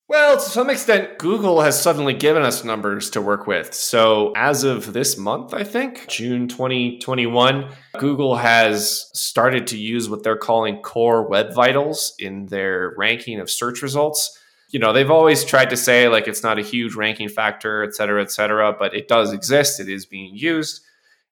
[0.09, 3.73] Well, to some extent, Google has suddenly given us numbers to work with.
[3.73, 7.69] So, as of this month, I think, June 2021,
[7.99, 13.49] Google has started to use what they're calling core web vitals in their ranking of
[13.49, 14.37] search results.
[14.71, 17.95] You know, they've always tried to say like it's not a huge ranking factor, et
[17.95, 19.79] cetera, et cetera, but it does exist.
[19.79, 20.81] It is being used.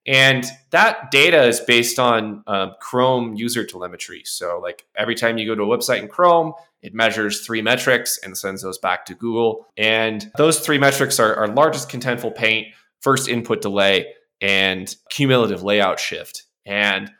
[0.06, 4.22] And that data is based on um, Chrome user telemetry.
[4.24, 8.18] So, like every time you go to a website in Chrome, it measures three metrics
[8.22, 9.66] and sends those back to Google.
[9.76, 12.68] And those three metrics are, are largest contentful paint,
[13.00, 16.44] first input delay, and cumulative layout shift.
[16.64, 17.10] And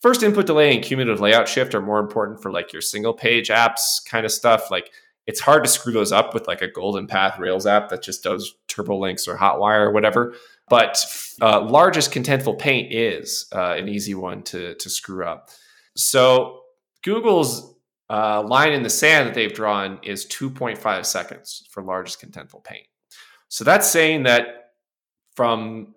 [0.00, 3.48] first input delay and cumulative layout shift are more important for like your single page
[3.48, 4.70] apps kind of stuff.
[4.70, 4.90] Like
[5.26, 8.22] it's hard to screw those up with like a Golden Path Rails app that just
[8.22, 10.34] does TurboLinks or Hotwire or whatever.
[10.68, 11.04] But
[11.40, 15.50] uh, largest contentful paint is uh, an easy one to, to screw up.
[15.96, 16.60] So
[17.02, 17.74] Google's
[18.10, 22.86] uh, line in the sand that they've drawn is 2.5 seconds for largest contentful paint.
[23.48, 24.72] So that's saying that
[25.36, 25.94] from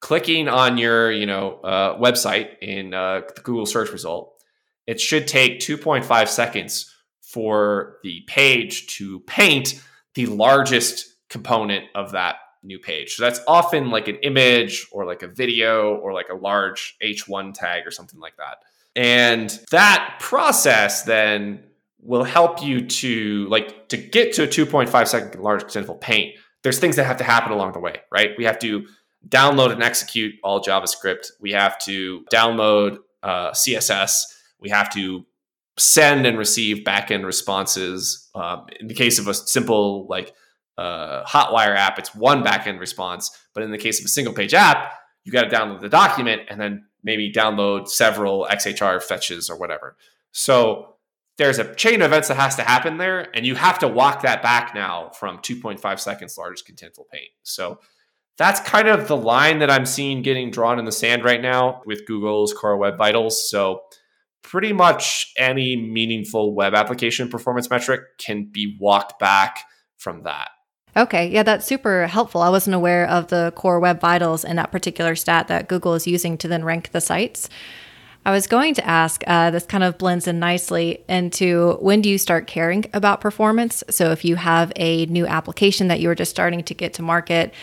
[0.00, 4.42] clicking on your you know uh, website in uh, the Google search result,
[4.86, 9.80] it should take 2.5 seconds for the page to paint
[10.14, 13.14] the largest component of that new page.
[13.14, 17.54] So that's often like an image or like a video or like a large H1
[17.54, 18.58] tag or something like that.
[18.96, 21.64] And that process then
[22.02, 26.34] will help you to like to get to a 2.5 second large contentful paint.
[26.62, 28.30] There's things that have to happen along the way, right?
[28.36, 28.86] We have to
[29.28, 31.30] download and execute all JavaScript.
[31.40, 34.22] We have to download uh, CSS.
[34.60, 35.24] We have to
[35.78, 38.28] send and receive backend responses.
[38.34, 40.34] Um, in the case of a simple like
[40.78, 43.30] uh, Hotwire app, it's one backend response.
[43.54, 46.42] But in the case of a single page app, you got to download the document
[46.48, 49.96] and then maybe download several XHR fetches or whatever.
[50.32, 50.96] So
[51.38, 54.22] there's a chain of events that has to happen there, and you have to walk
[54.22, 57.30] that back now from 2.5 seconds largest contentful paint.
[57.42, 57.80] So
[58.36, 61.82] that's kind of the line that I'm seeing getting drawn in the sand right now
[61.86, 63.50] with Google's Core Web Vitals.
[63.50, 63.82] So
[64.42, 69.64] pretty much any meaningful web application performance metric can be walked back
[69.96, 70.48] from that.
[70.96, 72.42] Okay, yeah, that's super helpful.
[72.42, 76.06] I wasn't aware of the core web vitals and that particular stat that Google is
[76.06, 77.48] using to then rank the sites.
[78.26, 82.10] I was going to ask, uh, this kind of blends in nicely into when do
[82.10, 83.82] you start caring about performance?
[83.88, 87.02] So, if you have a new application that you are just starting to get to
[87.02, 87.54] market,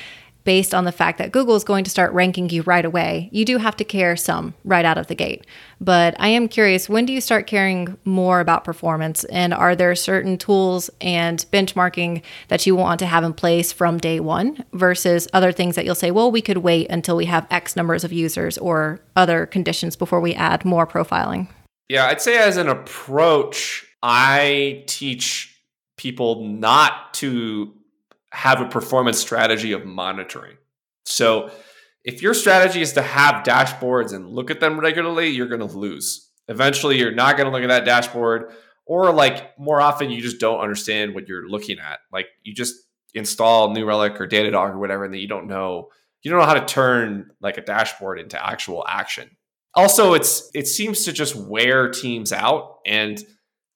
[0.47, 3.43] based on the fact that Google is going to start ranking you right away, you
[3.43, 5.45] do have to care some right out of the gate.
[5.81, 9.25] But I am curious, when do you start caring more about performance?
[9.25, 13.97] And are there certain tools and benchmarking that you want to have in place from
[13.97, 17.45] day one versus other things that you'll say, well, we could wait until we have
[17.51, 21.49] X numbers of users or other conditions before we add more profiling?
[21.89, 25.61] Yeah, I'd say as an approach, I teach
[25.97, 27.73] people not to
[28.31, 30.57] have a performance strategy of monitoring.
[31.05, 31.51] So
[32.03, 35.77] if your strategy is to have dashboards and look at them regularly, you're going to
[35.77, 36.29] lose.
[36.47, 38.53] Eventually, you're not going to look at that dashboard,
[38.85, 41.99] or like more often, you just don't understand what you're looking at.
[42.11, 42.75] Like you just
[43.13, 45.89] install New Relic or Datadog or whatever, and then you don't know
[46.23, 49.29] you don't know how to turn like a dashboard into actual action.
[49.73, 53.23] Also, it's it seems to just wear teams out and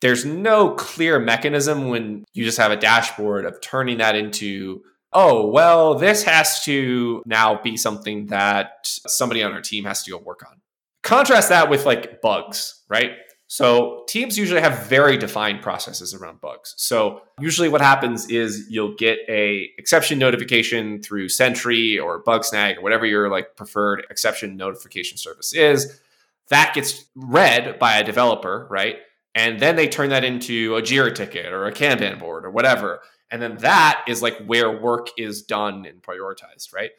[0.01, 4.81] there's no clear mechanism when you just have a dashboard of turning that into
[5.13, 10.11] oh well this has to now be something that somebody on our team has to
[10.11, 10.59] go work on
[11.03, 13.11] contrast that with like bugs right
[13.51, 16.73] so teams usually have very defined processes around bugs.
[16.77, 22.81] So usually what happens is you'll get a exception notification through Sentry or Bugsnag or
[22.81, 25.99] whatever your like preferred exception notification service is.
[26.47, 28.99] That gets read by a developer, right?
[29.33, 33.01] And then they turn that into a Jira ticket or a Kanban board or whatever.
[33.29, 36.91] And then that is like where work is done and prioritized, right?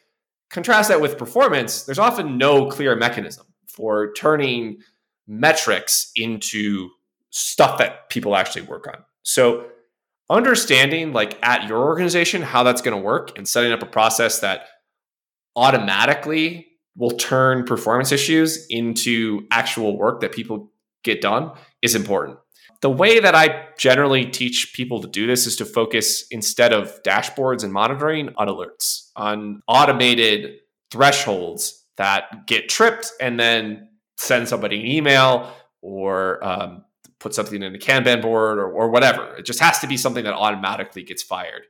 [0.50, 4.78] Contrast that with performance, there's often no clear mechanism for turning
[5.26, 6.90] metrics into
[7.30, 9.04] stuff that people actually work on.
[9.22, 9.66] So
[10.30, 14.40] understanding like at your organization how that's going to work and setting up a process
[14.40, 14.66] that
[15.56, 16.66] automatically
[16.96, 20.70] will turn performance issues into actual work that people
[21.02, 22.38] get done is important.
[22.80, 27.00] The way that I generally teach people to do this is to focus instead of
[27.04, 30.58] dashboards and monitoring on alerts, on automated
[30.90, 36.84] thresholds that get tripped and then send somebody an email or um,
[37.20, 39.36] put something in a Kanban board or, or whatever.
[39.36, 41.62] It just has to be something that automatically gets fired.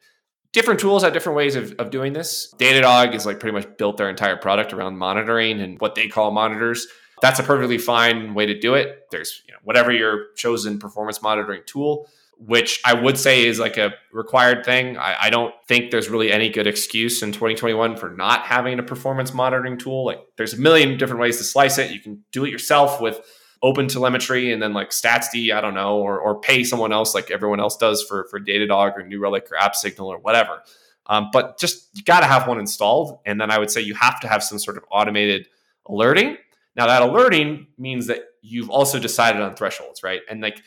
[0.52, 2.54] Different tools have different ways of, of doing this.
[2.58, 6.30] Datadog is like pretty much built their entire product around monitoring and what they call
[6.30, 6.86] monitors.
[7.22, 9.06] That's a perfectly fine way to do it.
[9.10, 12.08] There's you know, whatever your chosen performance monitoring tool
[12.46, 14.96] which I would say is like a required thing.
[14.96, 18.82] I, I, don't think there's really any good excuse in 2021 for not having a
[18.82, 20.04] performance monitoring tool.
[20.04, 21.92] Like there's a million different ways to slice it.
[21.92, 23.20] You can do it yourself with
[23.62, 27.30] open telemetry and then like StatsD, I don't know, or, or pay someone else like
[27.30, 30.62] everyone else does for, for Datadog or New Relic or AppSignal or whatever.
[31.06, 33.20] Um, but just you got to have one installed.
[33.24, 35.46] And then I would say you have to have some sort of automated
[35.86, 36.38] alerting.
[36.76, 40.20] Now that alerting means that you've also decided on thresholds, right?
[40.28, 40.62] And like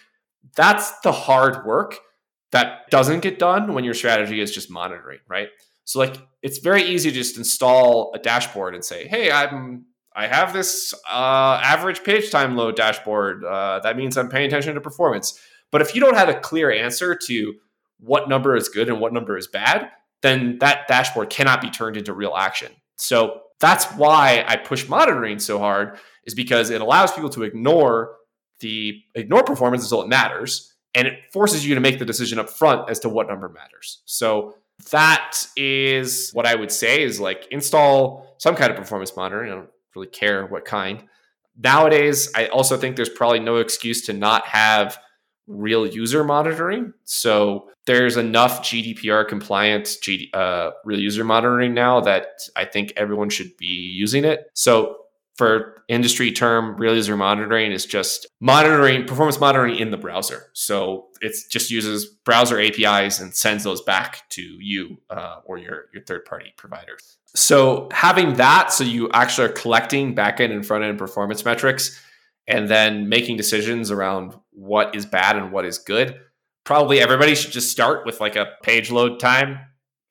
[0.56, 1.98] that's the hard work
[2.52, 5.50] that doesn't get done when your strategy is just monitoring, right?
[5.84, 10.28] So like it's very easy to just install a dashboard and say, "Hey, I'm I
[10.28, 13.44] have this uh, average page time load dashboard.
[13.44, 15.39] Uh, that means I'm paying attention to performance."
[15.72, 17.54] But if you don't have a clear answer to
[18.00, 19.89] what number is good and what number is bad,
[20.22, 22.72] then that dashboard cannot be turned into real action.
[22.96, 28.15] So that's why I push monitoring so hard is because it allows people to ignore
[28.60, 32.50] the ignore performance until it matters, and it forces you to make the decision up
[32.50, 34.02] front as to what number matters.
[34.06, 34.56] So
[34.91, 39.52] that is what I would say is like install some kind of performance monitoring.
[39.52, 41.04] I don't really care what kind.
[41.58, 44.98] Nowadays, I also think there's probably no excuse to not have
[45.47, 46.93] real user monitoring.
[47.03, 53.29] So there's enough GDPR compliant GD, uh, real user monitoring now that I think everyone
[53.29, 54.49] should be using it.
[54.53, 54.97] So
[55.36, 60.49] for industry term, real user monitoring is just monitoring performance monitoring in the browser.
[60.53, 65.86] So it just uses browser APIs and sends those back to you uh, or your
[65.93, 66.97] your third party provider.
[67.36, 72.01] So having that, so you actually are collecting backend and front end performance metrics,
[72.47, 76.20] and then making decisions around what is bad and what is good.
[76.63, 79.60] Probably everybody should just start with like a page load time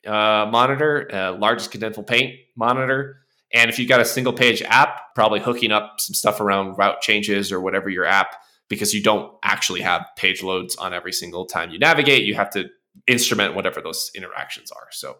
[0.07, 5.13] uh, monitor, uh, largest contentful paint monitor and if you've got a single page app,
[5.15, 8.35] probably hooking up some stuff around route changes or whatever your app,
[8.67, 12.23] because you don't actually have page loads on every single time you navigate.
[12.23, 12.65] You have to
[13.07, 14.87] instrument whatever those interactions are.
[14.91, 15.17] So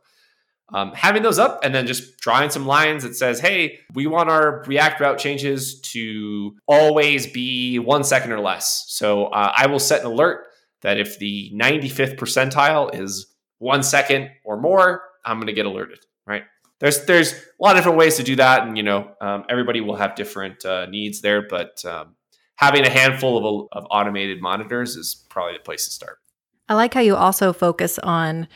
[0.74, 4.30] um, having those up and then just drawing some lines that says, hey, we want
[4.30, 8.86] our React route changes to always be one second or less.
[8.88, 10.48] So uh, I will set an alert
[10.82, 13.28] that if the 95th percentile is
[13.60, 16.44] one second or more, I'm going to get alerted, right?
[16.80, 19.82] there's there's a lot of different ways to do that, and you know um, everybody
[19.82, 22.16] will have different uh, needs there, but um,
[22.56, 26.20] having a handful of, of automated monitors is probably the place to start.
[26.68, 28.48] I like how you also focus on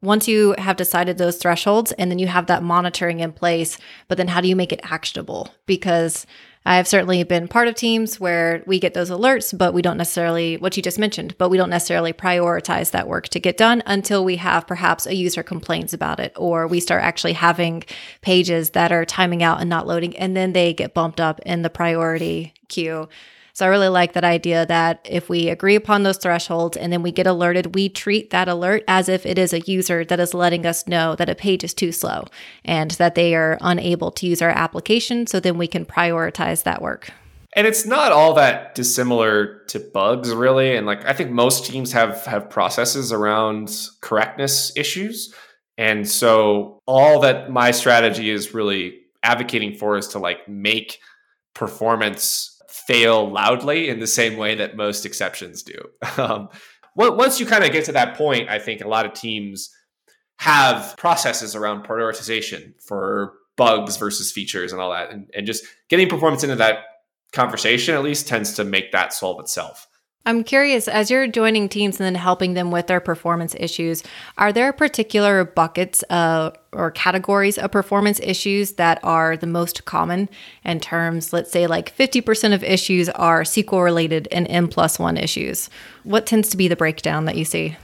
[0.00, 4.16] once you have decided those thresholds and then you have that monitoring in place, but
[4.16, 5.52] then how do you make it actionable?
[5.66, 6.26] Because
[6.64, 9.96] I have certainly been part of teams where we get those alerts, but we don't
[9.96, 13.82] necessarily, what you just mentioned, but we don't necessarily prioritize that work to get done
[13.86, 17.84] until we have perhaps a user complains about it, or we start actually having
[18.20, 21.62] pages that are timing out and not loading, and then they get bumped up in
[21.62, 23.08] the priority queue.
[23.58, 27.02] So I really like that idea that if we agree upon those thresholds and then
[27.02, 30.32] we get alerted, we treat that alert as if it is a user that is
[30.32, 32.26] letting us know that a page is too slow
[32.64, 35.26] and that they are unable to use our application.
[35.26, 37.10] So then we can prioritize that work.
[37.54, 40.76] And it's not all that dissimilar to bugs, really.
[40.76, 45.34] And like I think most teams have have processes around correctness issues.
[45.76, 51.00] And so all that my strategy is really advocating for is to like make
[51.54, 52.54] performance
[52.88, 55.78] fail loudly in the same way that most exceptions do.
[56.18, 56.48] Um,
[56.96, 59.70] once you kind of get to that point, I think a lot of teams
[60.38, 65.10] have processes around prioritization for bugs versus features and all that.
[65.10, 66.78] And, and just getting performance into that
[67.32, 69.86] conversation at least tends to make that solve itself.
[70.28, 74.02] I'm curious, as you're joining teams and then helping them with their performance issues,
[74.36, 80.28] are there particular buckets uh, or categories of performance issues that are the most common
[80.66, 85.16] in terms, let's say, like 50% of issues are SQL related and N plus one
[85.16, 85.70] issues?
[86.04, 87.78] What tends to be the breakdown that you see?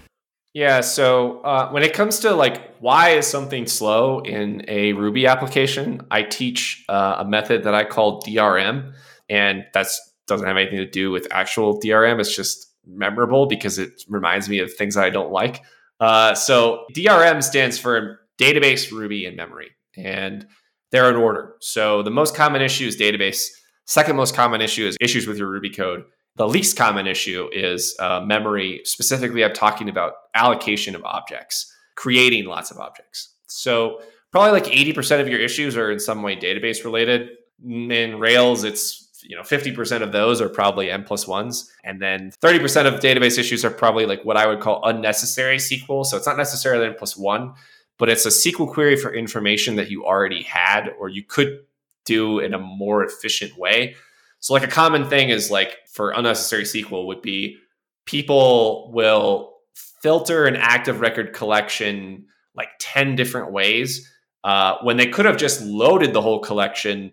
[0.52, 5.26] Yeah, so uh, when it comes to like why is something slow in a Ruby
[5.26, 8.92] application, I teach uh, a method that I call DRM,
[9.30, 12.20] and that's doesn't have anything to do with actual DRM.
[12.20, 15.62] It's just memorable because it reminds me of things that I don't like.
[16.00, 20.46] Uh, so DRM stands for database, Ruby, and memory, and
[20.90, 21.54] they're in order.
[21.60, 23.48] So the most common issue is database.
[23.86, 26.04] Second most common issue is issues with your Ruby code.
[26.36, 28.80] The least common issue is uh, memory.
[28.84, 33.34] Specifically, I'm talking about allocation of objects, creating lots of objects.
[33.46, 34.00] So
[34.32, 37.28] probably like 80% of your issues are in some way database related.
[37.64, 41.72] In Rails, it's you know 50% of those are probably n plus ones.
[41.82, 46.04] And then 30% of database issues are probably like what i would call unnecessary sql
[46.04, 47.54] so it's not necessarily n plus one
[47.98, 51.60] but it's a sql query for information that you already had or you could
[52.04, 53.96] do in a more efficient way.
[54.40, 57.56] So like a common thing is like for unnecessary sql would be
[58.04, 64.10] people will filter an active record collection like 10 different ways.
[64.44, 67.12] Uh, when they could have just loaded the whole collection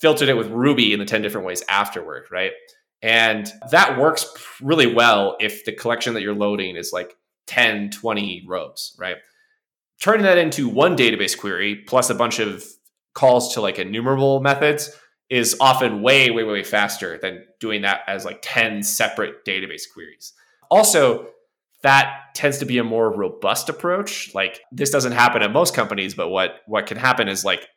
[0.00, 2.52] filtered it with Ruby in the 10 different ways afterward, right?
[3.02, 4.26] And that works
[4.62, 7.14] really well if the collection that you're loading is like
[7.46, 9.16] 10, 20 rows, right?
[10.00, 12.64] Turning that into one database query plus a bunch of
[13.14, 14.90] calls to like enumerable methods
[15.30, 20.32] is often way, way, way faster than doing that as like 10 separate database queries.
[20.70, 21.28] Also,
[21.82, 24.34] that tends to be a more robust approach.
[24.34, 27.68] Like this doesn't happen at most companies, but what what can happen is like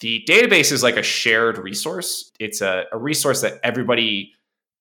[0.00, 2.30] the database is like a shared resource.
[2.38, 4.32] It's a, a resource that everybody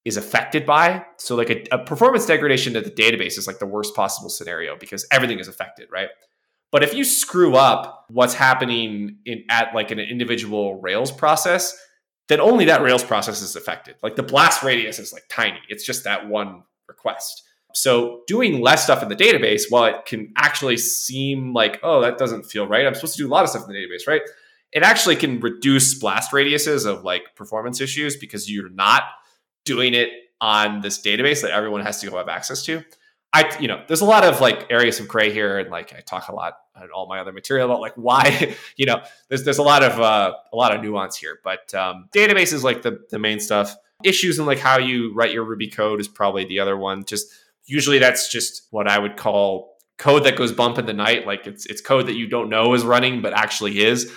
[0.04, 1.06] is affected by.
[1.18, 4.78] So, like a, a, performance degradation to the database is like the worst possible scenario
[4.78, 6.10] because everything is affected, right?
[6.72, 11.76] But if you screw up what's happening in at like an individual Rails process,
[12.28, 13.96] then only that Rails process is affected.
[14.04, 15.60] Like the blast radius is like tiny.
[15.70, 17.44] It's just that one request.
[17.74, 22.18] So doing less stuff in the database, while it can actually seem like, oh, that
[22.18, 22.86] doesn't feel right.
[22.86, 24.22] I'm supposed to do a lot of stuff in the database, right?
[24.76, 29.04] It actually can reduce blast radiuses of like performance issues because you're not
[29.64, 30.10] doing it
[30.42, 32.84] on this database that everyone has to go have access to.
[33.32, 36.02] I, you know, there's a lot of like areas of gray here, and like I
[36.02, 39.58] talk a lot on all my other material about like why, you know, there's there's
[39.58, 41.40] a lot of uh, a lot of nuance here.
[41.42, 43.76] But um, database is like the the main stuff.
[44.04, 47.06] Issues and like how you write your Ruby code is probably the other one.
[47.06, 47.28] Just
[47.66, 51.26] usually that's just what I would call code that goes bump in the night.
[51.26, 54.14] Like it's it's code that you don't know is running, but actually is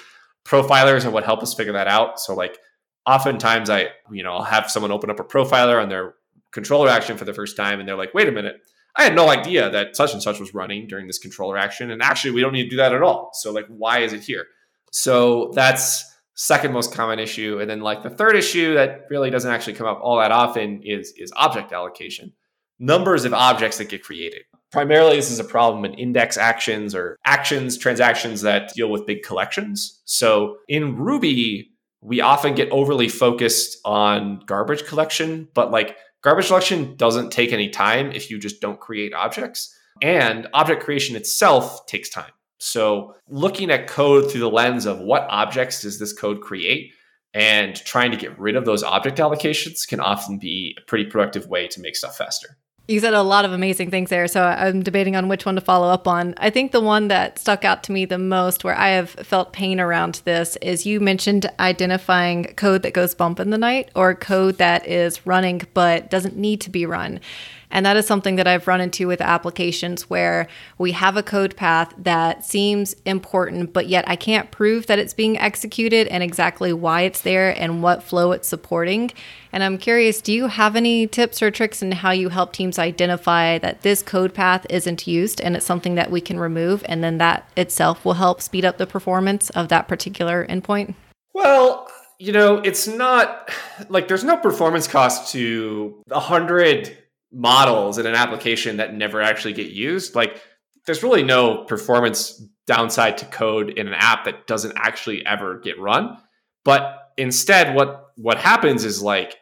[0.48, 2.18] profilers are what help us figure that out.
[2.18, 2.58] So like
[3.06, 6.14] oftentimes I, you know, I'll have someone open up a profiler on their
[6.52, 8.56] controller action for the first time and they're like, wait a minute,
[8.96, 11.90] I had no idea that such and such was running during this controller action.
[11.90, 13.30] And actually we don't need to do that at all.
[13.34, 14.46] So like why is it here?
[14.90, 17.58] So that's second most common issue.
[17.60, 20.80] And then like the third issue that really doesn't actually come up all that often
[20.82, 22.32] is is object allocation.
[22.78, 24.42] Numbers of objects that get created.
[24.70, 29.22] Primarily, this is a problem in index actions or actions, transactions that deal with big
[29.22, 30.00] collections.
[30.04, 36.96] So in Ruby, we often get overly focused on garbage collection, but like garbage collection
[36.96, 39.74] doesn't take any time if you just don't create objects.
[40.02, 42.30] And object creation itself takes time.
[42.58, 46.92] So looking at code through the lens of what objects does this code create
[47.34, 51.46] and trying to get rid of those object allocations can often be a pretty productive
[51.46, 52.56] way to make stuff faster.
[52.90, 55.60] You said a lot of amazing things there, so I'm debating on which one to
[55.60, 56.32] follow up on.
[56.38, 59.52] I think the one that stuck out to me the most, where I have felt
[59.52, 64.14] pain around this, is you mentioned identifying code that goes bump in the night or
[64.14, 67.20] code that is running but doesn't need to be run.
[67.70, 70.48] And that is something that I've run into with applications where
[70.78, 75.14] we have a code path that seems important, but yet I can't prove that it's
[75.14, 79.10] being executed and exactly why it's there and what flow it's supporting.
[79.52, 82.78] And I'm curious, do you have any tips or tricks in how you help teams
[82.78, 87.02] identify that this code path isn't used and it's something that we can remove and
[87.02, 90.94] then that itself will help speed up the performance of that particular endpoint?
[91.34, 91.88] Well,
[92.18, 93.50] you know, it's not
[93.88, 96.96] like there's no performance cost to a hundred
[97.32, 100.14] models in an application that never actually get used.
[100.14, 100.42] Like
[100.86, 105.78] there's really no performance downside to code in an app that doesn't actually ever get
[105.80, 106.16] run.
[106.64, 109.36] But instead, what what happens is like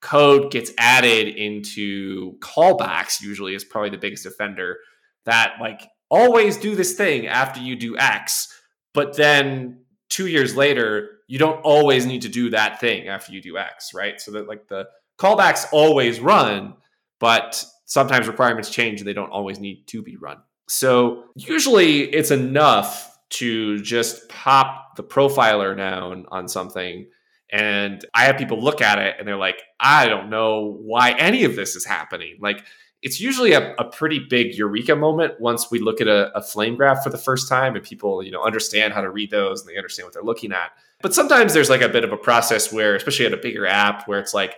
[0.00, 4.76] code gets added into callbacks, usually is probably the biggest offender
[5.24, 8.48] that like always do this thing after you do X,
[8.92, 13.40] but then two years later, you don't always need to do that thing after you
[13.40, 14.20] do X, right?
[14.20, 14.86] So that like the
[15.18, 16.74] callbacks always run,
[17.18, 20.38] but sometimes requirements change and they don't always need to be run.
[20.68, 27.06] So usually it's enough to just pop the profiler down on something.
[27.50, 31.44] And I have people look at it and they're like, I don't know why any
[31.44, 32.38] of this is happening.
[32.40, 32.64] Like,
[33.02, 36.74] it's usually a, a pretty big eureka moment once we look at a, a flame
[36.74, 39.68] graph for the first time and people, you know, understand how to read those and
[39.68, 40.72] they understand what they're looking at.
[41.02, 44.08] But sometimes there's like a bit of a process where, especially at a bigger app,
[44.08, 44.56] where it's like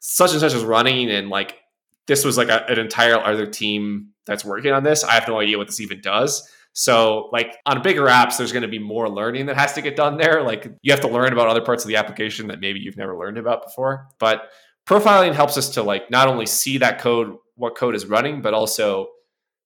[0.00, 1.54] such and such is running and like
[2.08, 5.04] this was like a, an entire other team that's working on this.
[5.04, 6.50] I have no idea what this even does.
[6.72, 9.94] So, like on bigger apps, there's going to be more learning that has to get
[9.94, 10.42] done there.
[10.42, 13.16] Like you have to learn about other parts of the application that maybe you've never
[13.16, 14.08] learned about before.
[14.18, 14.48] But
[14.88, 18.54] profiling helps us to like not only see that code what code is running, but
[18.54, 19.08] also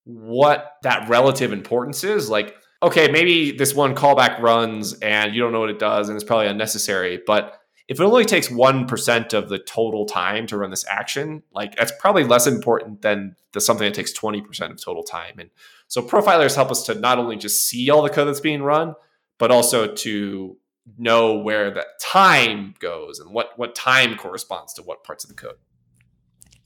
[0.05, 2.29] what that relative importance is.
[2.29, 6.17] Like, okay, maybe this one callback runs and you don't know what it does and
[6.17, 7.59] it's probably unnecessary, but
[7.93, 11.93] if it only takes 1% of the total time to run this action, like that's
[12.01, 15.39] probably less important than the something that takes 20% of total time.
[15.39, 15.51] And
[15.89, 18.95] so profilers help us to not only just see all the code that's being run,
[19.39, 20.57] but also to
[20.97, 25.37] know where that time goes and what what time corresponds to what parts of the
[25.37, 25.57] code.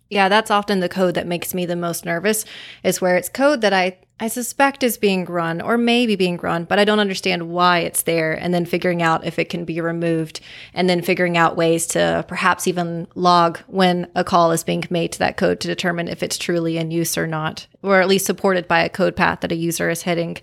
[0.08, 2.44] Yeah, that's often the code that makes me the most nervous
[2.84, 6.64] is where it's code that I I suspect is being run or maybe being run,
[6.64, 9.78] but I don't understand why it's there and then figuring out if it can be
[9.78, 10.40] removed
[10.72, 15.12] and then figuring out ways to perhaps even log when a call is being made
[15.12, 18.24] to that code to determine if it's truly in use or not or at least
[18.24, 20.38] supported by a code path that a user is hitting.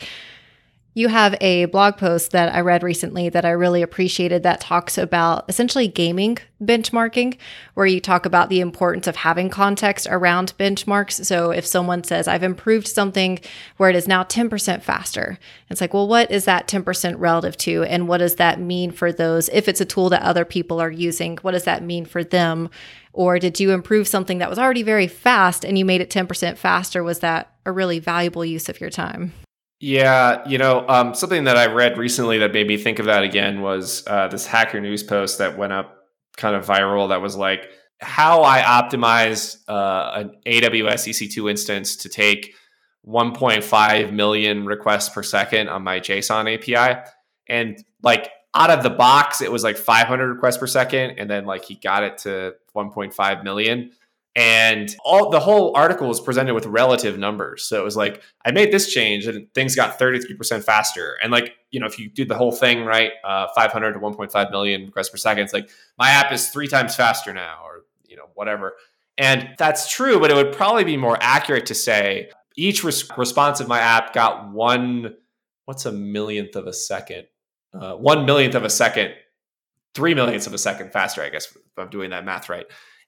[0.96, 4.96] You have a blog post that I read recently that I really appreciated that talks
[4.96, 7.36] about essentially gaming benchmarking,
[7.74, 11.26] where you talk about the importance of having context around benchmarks.
[11.26, 13.40] So if someone says, I've improved something
[13.78, 17.84] where it is now 10% faster, it's like, well, what is that 10% relative to?
[17.84, 19.50] And what does that mean for those?
[19.50, 22.70] If it's a tool that other people are using, what does that mean for them?
[23.14, 26.56] Or did you improve something that was already very fast and you made it 10%
[26.56, 27.04] faster?
[27.04, 29.34] Was that a really valuable use of your time?
[29.80, 33.24] Yeah, you know, um, something that I read recently that made me think of that
[33.24, 36.08] again was uh, this Hacker News post that went up
[36.38, 37.10] kind of viral.
[37.10, 37.70] That was like
[38.00, 42.56] how I optimized uh, an AWS EC2 instance to take
[43.06, 47.02] 1.5 million requests per second on my JSON API,
[47.48, 51.46] and like out of the box, it was like 500 requests per second, and then
[51.46, 53.92] like he got it to 1.5 million
[54.36, 57.64] and all the whole article was presented with relative numbers.
[57.64, 61.18] So it was like i made this change and things got 33% faster.
[61.22, 64.52] And like you know if you do the whole thing right uh, 500 to 1.5
[64.52, 68.16] million requests per second it's like my app is three times faster now or you
[68.16, 68.74] know whatever.
[69.18, 73.60] And that's true but it would probably be more accurate to say each res- response
[73.60, 75.16] of my app got one
[75.66, 77.26] what's a millionth of a second?
[77.74, 79.14] Uh, one millionth of a second
[79.96, 82.66] three millionths of a second faster i guess if i'm doing that math right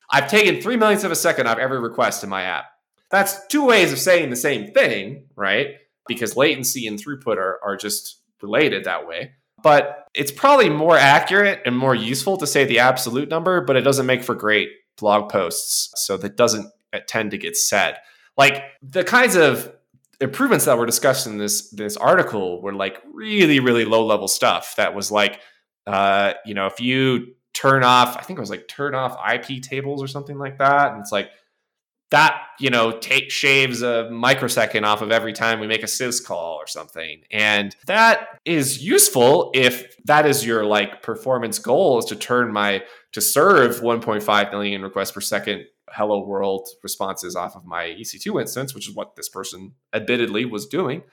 [0.10, 2.66] I've taken three millionths of a second off every request in my app.
[3.12, 5.76] That's two ways of saying the same thing, right?
[6.08, 9.32] Because latency and throughput are, are just related that way.
[9.64, 13.82] But it's probably more accurate and more useful to say the absolute number, but it
[13.82, 15.91] doesn't make for great blog posts.
[15.95, 16.72] So that doesn't
[17.08, 17.97] tend to get said.
[18.38, 19.74] Like the kinds of
[20.22, 24.76] improvements that were discussed in this this article were like really really low level stuff
[24.78, 25.39] that was like
[25.88, 29.64] uh, you know if you turn off, I think it was like turn off IP
[29.64, 30.91] tables or something like that.
[30.91, 31.32] And it's like
[32.12, 36.24] that, you know, take shaves a microsecond off of every time we make a sys
[36.24, 37.22] call or something.
[37.32, 42.84] And that is useful if that is your like performance goal is to turn my
[43.14, 48.76] to serve 1.5 million requests per second hello world responses off of my EC2 instance,
[48.76, 51.03] which is what this person admittedly was doing.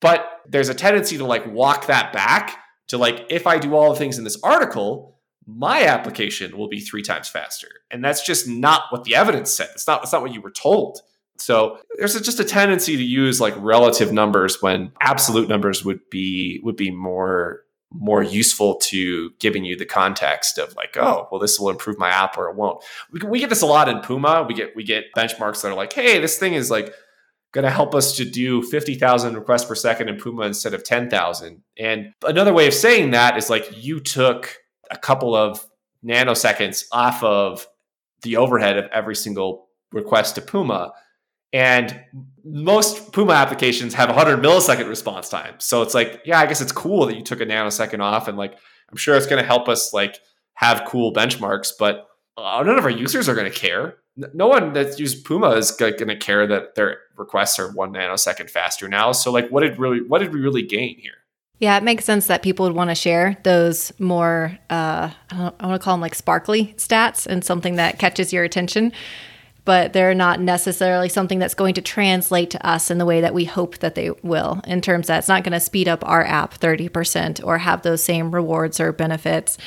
[0.00, 2.58] But there's a tendency to like walk that back
[2.88, 6.80] to like if I do all the things in this article, my application will be
[6.80, 7.68] three times faster.
[7.90, 9.68] And that's just not what the evidence said.
[9.74, 11.00] It's not, it's not what you were told.
[11.38, 16.00] So there's a, just a tendency to use like relative numbers when absolute numbers would
[16.10, 17.62] be would be more
[17.92, 22.08] more useful to giving you the context of like, oh, well, this will improve my
[22.08, 22.84] app or it won't.
[23.10, 24.44] We, we get this a lot in Puma.
[24.46, 26.94] We get we get benchmarks that are like, hey, this thing is like
[27.52, 31.62] going to help us to do 50,000 requests per second in Puma instead of 10,000.
[31.76, 34.56] And another way of saying that is like you took
[34.90, 35.64] a couple of
[36.04, 37.66] nanoseconds off of
[38.22, 40.92] the overhead of every single request to Puma.
[41.52, 42.00] And
[42.44, 45.54] most Puma applications have 100 millisecond response time.
[45.58, 48.28] So it's like, yeah, I guess it's cool that you took a nanosecond off.
[48.28, 48.56] And like,
[48.88, 50.20] I'm sure it's going to help us like
[50.54, 53.96] have cool benchmarks, but uh, none of our users are going to care.
[54.16, 58.50] No one that used Puma is going to care that their requests are one nanosecond
[58.50, 59.12] faster now.
[59.12, 61.14] So like, what did really, what did we really gain here?
[61.60, 65.66] Yeah, it makes sense that people would want to share those more, uh, I, I
[65.66, 68.92] want to call them like sparkly stats and something that catches your attention,
[69.66, 73.34] but they're not necessarily something that's going to translate to us in the way that
[73.34, 76.24] we hope that they will, in terms that it's not going to speed up our
[76.24, 79.58] app 30% or have those same rewards or benefits.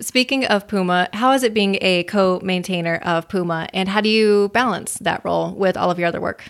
[0.00, 4.08] Speaking of Puma, how is it being a co maintainer of Puma, and how do
[4.08, 6.44] you balance that role with all of your other work?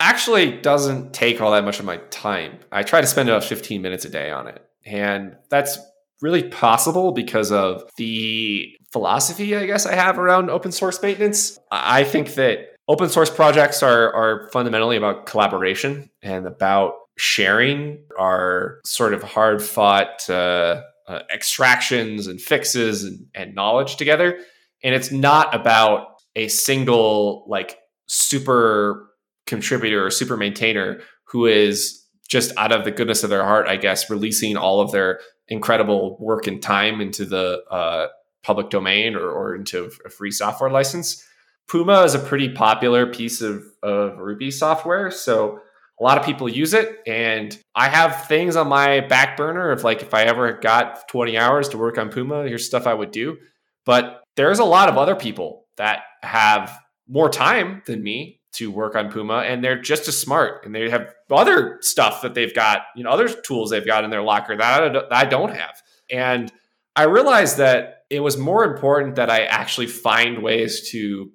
[0.00, 2.58] Actually doesn't take all that much of my time.
[2.72, 4.64] I try to spend about 15 minutes a day on it.
[4.84, 5.78] And that's
[6.22, 11.58] really possible because of the philosophy, I guess, I have around open source maintenance.
[11.70, 18.80] I think that open source projects are, are fundamentally about collaboration and about sharing our
[18.84, 24.38] sort of hard fought uh, uh, extractions and fixes and, and knowledge together.
[24.82, 29.09] And it's not about a single, like, super
[29.50, 33.76] contributor or super maintainer who is just out of the goodness of their heart, I
[33.76, 38.06] guess, releasing all of their incredible work and time into the uh,
[38.42, 41.26] public domain or, or, into a free software license.
[41.68, 45.10] Puma is a pretty popular piece of, of Ruby software.
[45.10, 45.58] So
[46.00, 47.00] a lot of people use it.
[47.06, 51.36] And I have things on my back burner of like, if I ever got 20
[51.36, 53.36] hours to work on Puma, here's stuff I would do.
[53.84, 56.78] But there's a lot of other people that have
[57.08, 60.90] more time than me to work on Puma, and they're just as smart, and they
[60.90, 64.56] have other stuff that they've got, you know, other tools they've got in their locker
[64.56, 65.80] that I don't have.
[66.10, 66.52] And
[66.96, 71.30] I realized that it was more important that I actually find ways to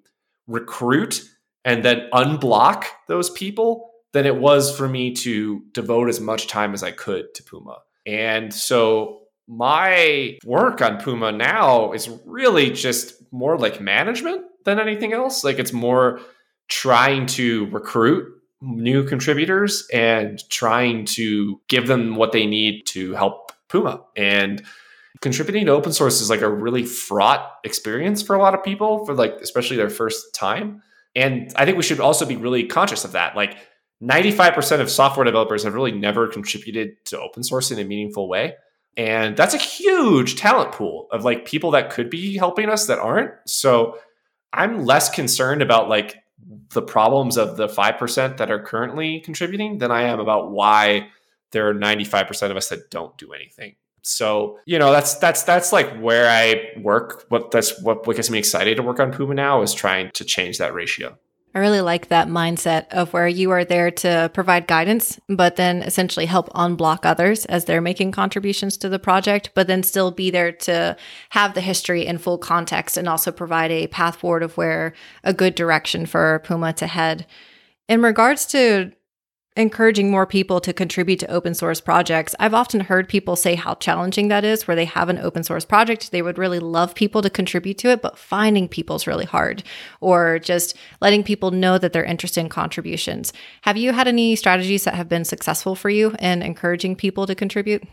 [0.48, 1.24] recruit
[1.64, 6.74] and then unblock those people than it was for me to devote as much time
[6.74, 7.80] as I could to Puma.
[8.06, 15.14] And so my work on Puma now is really just more like management than anything
[15.14, 15.44] else.
[15.44, 16.20] Like it's more
[16.68, 23.52] trying to recruit new contributors and trying to give them what they need to help
[23.70, 24.02] Puma.
[24.16, 24.64] And
[25.22, 29.06] contributing to open source is like a really fraught experience for a lot of people
[29.06, 30.82] for like especially their first time.
[31.16, 33.36] And I think we should also be really conscious of that.
[33.36, 33.58] Like
[34.04, 38.56] 95% of software developers have really never contributed to open source in a meaningful way.
[38.98, 43.00] And that's a huge talent pool of like people that could be helping us that
[43.00, 43.32] aren't.
[43.46, 43.98] So
[44.54, 46.24] I'm less concerned about like
[46.70, 51.08] the problems of the 5% that are currently contributing than I am about why
[51.52, 53.76] there are 95% of us that don't do anything.
[54.02, 57.26] So, you know, that's that's that's like where I work.
[57.30, 60.24] What that's what, what gets me excited to work on Puma now is trying to
[60.24, 61.18] change that ratio.
[61.56, 65.84] I really like that mindset of where you are there to provide guidance, but then
[65.84, 70.30] essentially help unblock others as they're making contributions to the project, but then still be
[70.30, 70.98] there to
[71.30, 74.94] have the history in full context and also provide a path forward of where
[75.24, 77.26] a good direction for Puma to head.
[77.88, 78.92] In regards to
[79.56, 82.36] encouraging more people to contribute to open source projects.
[82.40, 85.64] I've often heard people say how challenging that is, where they have an open source
[85.64, 89.26] project, they would really love people to contribute to it, but finding people is really
[89.26, 89.64] hard,
[90.02, 93.32] or just letting people know that they're interested in contributions.
[93.62, 97.36] Have you had any strategies that have been successful for you in encouraging people to
[97.36, 97.84] contribute?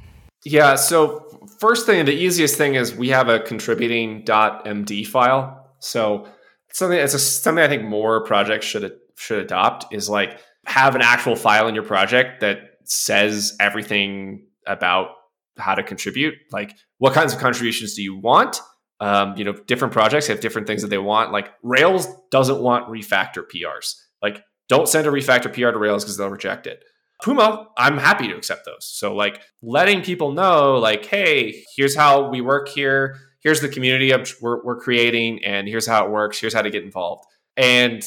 [0.45, 0.75] Yeah.
[0.75, 5.71] So, first thing, the easiest thing is we have a contributing.md file.
[5.79, 6.27] So,
[6.73, 11.03] something it's a, something I think more projects should should adopt is like have an
[11.03, 15.11] actual file in your project that says everything about
[15.59, 16.35] how to contribute.
[16.51, 18.61] Like, what kinds of contributions do you want?
[19.01, 21.33] Um, you know, different projects have different things that they want.
[21.33, 23.95] Like Rails doesn't want refactor PRs.
[24.23, 26.85] Like, don't send a refactor PR to Rails because they'll reject it.
[27.23, 28.85] Puma, I'm happy to accept those.
[28.85, 33.17] So, like, letting people know, like, hey, here's how we work here.
[33.41, 36.41] Here's the community we're, we're creating, and here's how it works.
[36.41, 37.25] Here's how to get involved.
[37.57, 38.03] And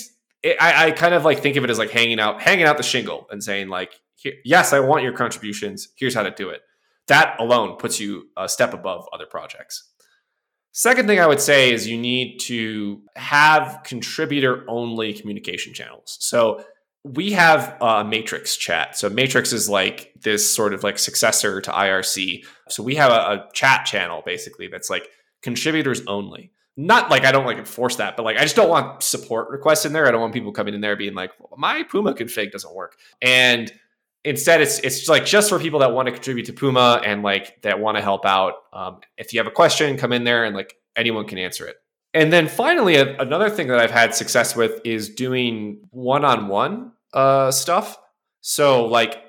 [0.46, 2.78] it, I, I, kind of like think of it as like hanging out, hanging out
[2.78, 3.93] the shingle and saying like,
[4.46, 5.89] yes, I want your contributions.
[5.98, 6.62] Here's how to do it.
[7.08, 9.91] That alone puts you a step above other projects.
[10.72, 16.18] Second thing I would say is you need to have contributor only communication channels.
[16.20, 16.64] So
[17.04, 18.98] we have a matrix chat.
[18.98, 22.46] So matrix is like this sort of like successor to IRC.
[22.70, 25.08] So we have a, a, chat channel basically that's like
[25.41, 26.52] contributors only.
[26.78, 29.86] Not like I don't like enforce that, but like I just don't want support requests
[29.86, 30.07] in there.
[30.07, 32.97] I don't want people coming in there being like, well, my Puma config doesn't work.
[33.21, 33.71] And
[34.26, 37.61] instead it's it's like just for people that want to contribute to Puma and like
[37.61, 38.55] that want to help out.
[38.73, 41.78] Um, if you have a question, come in there and like anyone can answer it.
[42.13, 47.51] And then finally, a, another thing that I've had success with is doing one-on-one uh,
[47.51, 47.97] stuff.
[48.41, 49.21] So like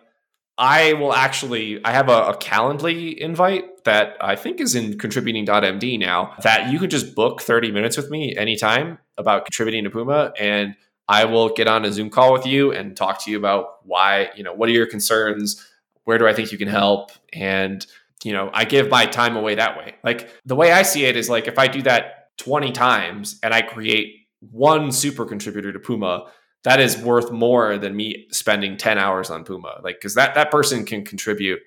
[0.58, 5.98] I will actually I have a, a Calendly invite that I think is in contributing.md
[5.98, 10.32] now that you can just book 30 minutes with me anytime about contributing to Puma
[10.38, 10.76] and
[11.08, 14.30] I will get on a Zoom call with you and talk to you about why,
[14.36, 15.64] you know, what are your concerns?
[16.04, 17.12] Where do I think you can help?
[17.32, 17.86] And,
[18.24, 19.94] you know, I give my time away that way.
[20.02, 23.54] Like the way I see it is like if I do that 20 times and
[23.54, 26.30] I create one super contributor to Puma,
[26.64, 29.80] that is worth more than me spending 10 hours on Puma.
[29.84, 31.60] Like, cause that, that person can contribute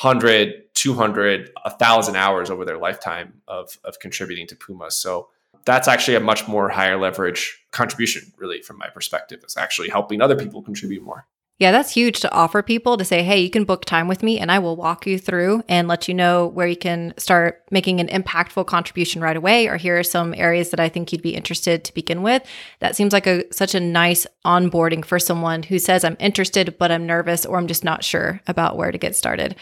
[0.00, 4.90] 100, 200, 1,000 hours over their lifetime of, of contributing to Puma.
[4.90, 5.28] So
[5.64, 10.20] that's actually a much more higher leverage contribution, really, from my perspective, is actually helping
[10.20, 11.26] other people contribute more.
[11.60, 14.40] Yeah, that's huge to offer people to say, hey, you can book time with me
[14.40, 18.00] and I will walk you through and let you know where you can start making
[18.00, 19.68] an impactful contribution right away.
[19.68, 22.42] Or here are some areas that I think you'd be interested to begin with.
[22.80, 26.90] That seems like a such a nice onboarding for someone who says, I'm interested, but
[26.90, 29.54] I'm nervous or I'm just not sure about where to get started.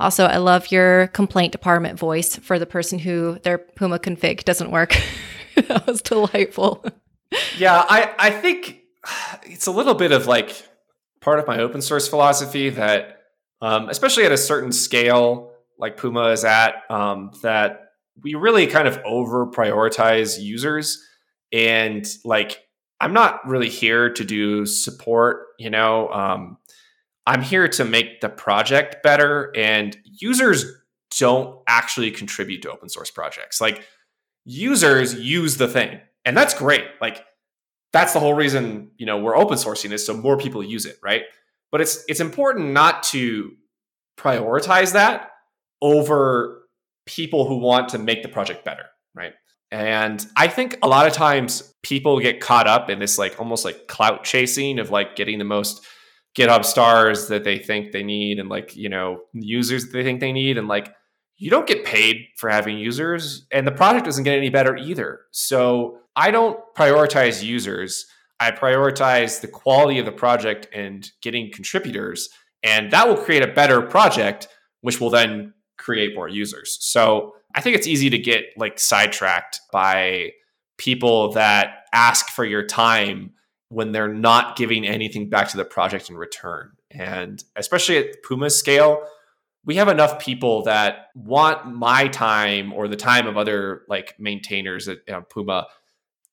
[0.00, 4.70] Also, I love your complaint department voice for the person who their Puma config doesn't
[4.70, 4.96] work.
[5.54, 6.84] that was delightful.
[7.56, 8.82] Yeah, I, I think
[9.44, 10.66] it's a little bit of like
[11.20, 13.20] part of my open source philosophy that,
[13.60, 18.86] um, especially at a certain scale, like Puma is at, um, that we really kind
[18.86, 21.02] of over prioritize users.
[21.52, 22.62] And like,
[23.00, 26.08] I'm not really here to do support, you know.
[26.10, 26.58] Um,
[27.26, 30.64] I'm here to make the project better, and users
[31.18, 33.60] don't actually contribute to open source projects.
[33.60, 33.84] Like,
[34.44, 36.84] users use the thing, and that's great.
[37.00, 37.24] Like,
[37.92, 40.96] that's the whole reason you know we're open sourcing is so more people use it,
[41.02, 41.22] right?
[41.70, 43.52] But it's it's important not to
[44.18, 45.30] prioritize that
[45.80, 46.62] over
[47.06, 49.32] people who want to make the project better, right?
[49.70, 53.64] And I think a lot of times people get caught up in this like almost
[53.64, 55.84] like clout chasing of like getting the most
[56.34, 60.20] GitHub stars that they think they need and like, you know, users that they think
[60.20, 60.58] they need.
[60.58, 60.94] And like,
[61.36, 65.20] you don't get paid for having users and the project doesn't get any better either.
[65.32, 68.06] So I don't prioritize users.
[68.40, 72.28] I prioritize the quality of the project and getting contributors.
[72.62, 74.48] And that will create a better project,
[74.82, 76.78] which will then create more users.
[76.80, 80.30] So I think it's easy to get like sidetracked by
[80.78, 83.32] people that ask for your time
[83.72, 86.72] when they're not giving anything back to the project in return.
[86.90, 89.02] And especially at Puma scale,
[89.64, 94.88] we have enough people that want my time or the time of other like maintainers
[94.88, 95.68] at you know, Puma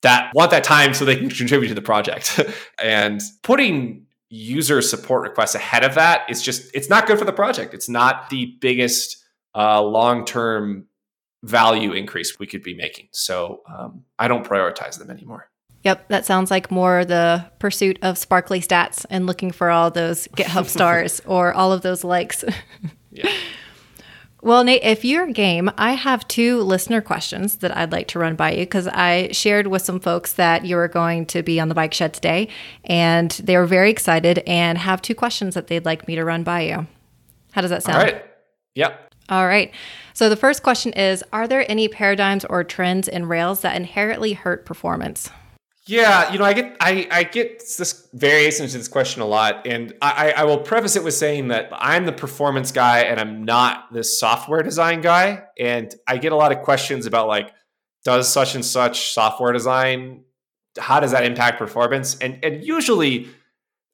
[0.02, 2.40] that want that time so they can contribute to the project.
[2.84, 7.34] and putting user support requests ahead of that is just it's not good for the
[7.34, 7.74] project.
[7.74, 9.24] It's not the biggest
[9.56, 10.88] uh, long term
[11.44, 13.08] value increase we could be making.
[13.12, 15.49] So um, I don't prioritize them anymore.
[15.84, 20.28] Yep, that sounds like more the pursuit of sparkly stats and looking for all those
[20.30, 22.44] GitHub stars or all of those likes.
[23.12, 23.32] yeah.
[24.42, 28.36] Well, Nate, if you're game, I have two listener questions that I'd like to run
[28.36, 31.68] by you because I shared with some folks that you were going to be on
[31.68, 32.48] the bike shed today,
[32.86, 36.44] and they were very excited and have two questions that they'd like me to run
[36.44, 36.88] by you.
[37.52, 37.98] How does that sound?
[37.98, 38.26] All right.
[38.76, 39.14] Yep.
[39.28, 39.74] All right.
[40.14, 44.34] So the first question is Are there any paradigms or trends in Rails that inherently
[44.34, 45.30] hurt performance?
[45.88, 49.66] Yeah, you know, I get I, I get this variation to this question a lot,
[49.66, 53.44] and I, I will preface it with saying that I'm the performance guy and I'm
[53.44, 55.44] not the software design guy.
[55.58, 57.52] And I get a lot of questions about like,
[58.04, 60.26] does such and such software design,
[60.78, 62.18] how does that impact performance?
[62.20, 63.30] And and usually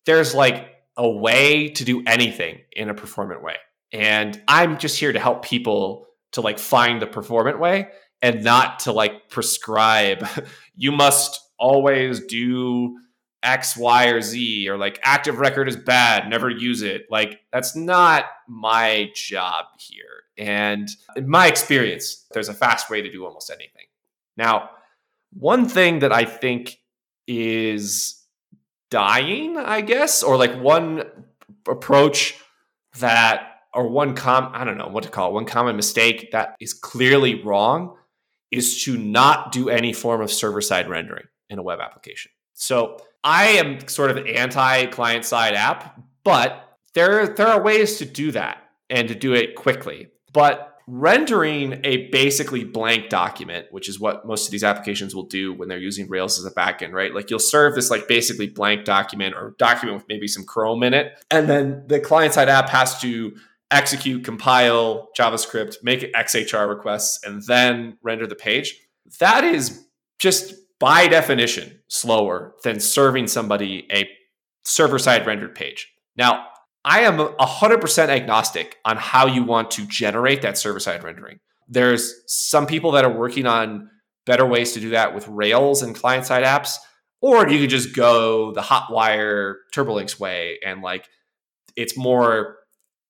[0.06, 3.56] there's like a way to do anything in a performant way.
[3.92, 7.90] And I'm just here to help people to like find the performant way
[8.22, 10.28] and not to like prescribe
[10.76, 12.98] you must always do
[13.44, 17.06] X, Y, or Z, or like active record is bad, never use it.
[17.10, 20.24] Like, that's not my job here.
[20.38, 23.86] And in my experience, there's a fast way to do almost anything.
[24.36, 24.72] Now,
[25.32, 26.80] one thing that I think
[27.28, 28.22] is
[28.90, 31.04] dying, I guess, or like one
[31.68, 32.36] approach
[33.00, 36.56] that, or one com, I don't know what to call it, one common mistake that
[36.60, 37.96] is clearly wrong
[38.52, 42.32] is to not do any form of server side rendering in a web application.
[42.54, 48.06] So I am sort of anti client side app, but there, there are ways to
[48.06, 50.08] do that and to do it quickly.
[50.34, 55.52] But rendering a basically blank document, which is what most of these applications will do
[55.52, 57.14] when they're using Rails as a backend, right?
[57.14, 60.94] Like you'll serve this like basically blank document or document with maybe some Chrome in
[60.94, 61.14] it.
[61.32, 63.36] And then the client side app has to
[63.72, 68.80] execute, compile JavaScript, make XHR requests, and then render the page.
[69.20, 69.86] That is
[70.20, 74.10] just by definition slower than serving somebody a
[74.64, 75.92] server side rendered page.
[76.18, 76.48] Now,
[76.84, 81.40] I am 100% agnostic on how you want to generate that server side rendering.
[81.68, 83.90] There's some people that are working on
[84.26, 86.78] better ways to do that with Rails and client side apps,
[87.22, 91.08] or you could just go the Hotwire TurboLinks way and like
[91.76, 92.58] it's more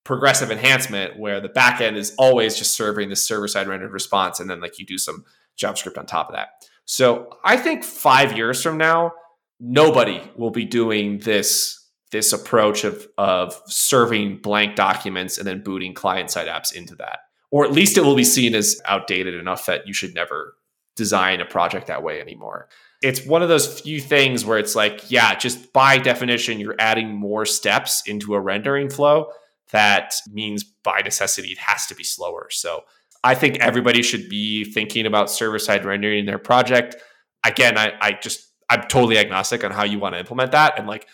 [0.06, 4.50] progressive enhancement where the backend is always just serving the server side rendered response and
[4.50, 5.26] then like you do some
[5.58, 6.50] JavaScript on top of that.
[6.86, 9.12] So I think five years from now,
[9.60, 11.82] nobody will be doing this
[12.12, 17.20] this approach of of serving blank documents and then booting client side apps into that.
[17.52, 20.56] Or at least it will be seen as outdated enough that you should never
[20.96, 22.70] design a project that way anymore.
[23.02, 27.14] It's one of those few things where it's like, yeah, just by definition, you're adding
[27.14, 29.28] more steps into a rendering flow.
[29.72, 32.48] That means by necessity, it has to be slower.
[32.50, 32.84] So
[33.26, 36.96] I think everybody should be thinking about server side rendering in their project.
[37.44, 40.78] Again, I, I just, I'm totally agnostic on how you want to implement that.
[40.78, 41.08] And like,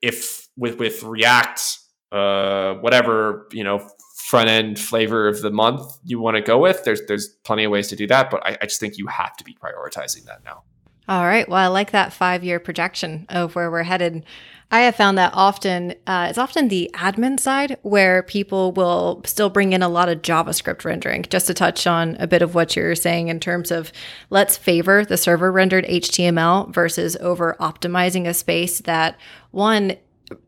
[0.00, 1.78] if with with React,
[2.10, 6.84] uh, whatever you know front end flavor of the month you want to go with,
[6.84, 8.30] there's there's plenty of ways to do that.
[8.30, 10.62] But I, I just think you have to be prioritizing that now.
[11.08, 11.48] All right.
[11.48, 14.24] Well, I like that five year projection of where we're headed.
[14.70, 19.48] I have found that often uh, it's often the admin side where people will still
[19.48, 21.24] bring in a lot of JavaScript rendering.
[21.30, 23.92] Just to touch on a bit of what you're saying in terms of
[24.28, 29.16] let's favor the server rendered HTML versus over optimizing a space that
[29.52, 29.96] one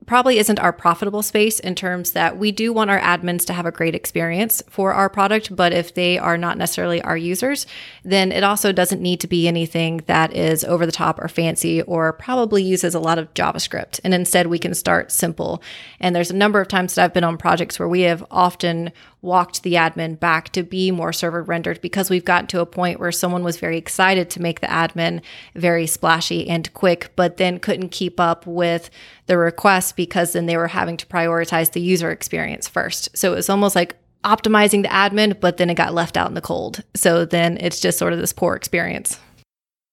[0.09, 3.67] probably isn't our profitable space in terms that we do want our admins to have
[3.67, 7.67] a great experience for our product, but if they are not necessarily our users,
[8.03, 11.83] then it also doesn't need to be anything that is over the top or fancy
[11.83, 14.01] or probably uses a lot of JavaScript.
[14.03, 15.63] And instead, we can start simple.
[16.01, 18.93] And there's a number of times that I've been on projects where we have often
[19.21, 23.01] walked the admin back to be more server rendered because we've gotten to a point
[23.01, 25.21] where someone was very excited to make the admin
[25.55, 28.91] very splashy and quick, but then couldn't keep up with
[29.27, 33.15] the requests because then they were having to prioritize the user experience first.
[33.15, 36.35] So it was almost like optimizing the admin, but then it got left out in
[36.35, 36.83] the cold.
[36.95, 39.21] So then it's just sort of this poor experience.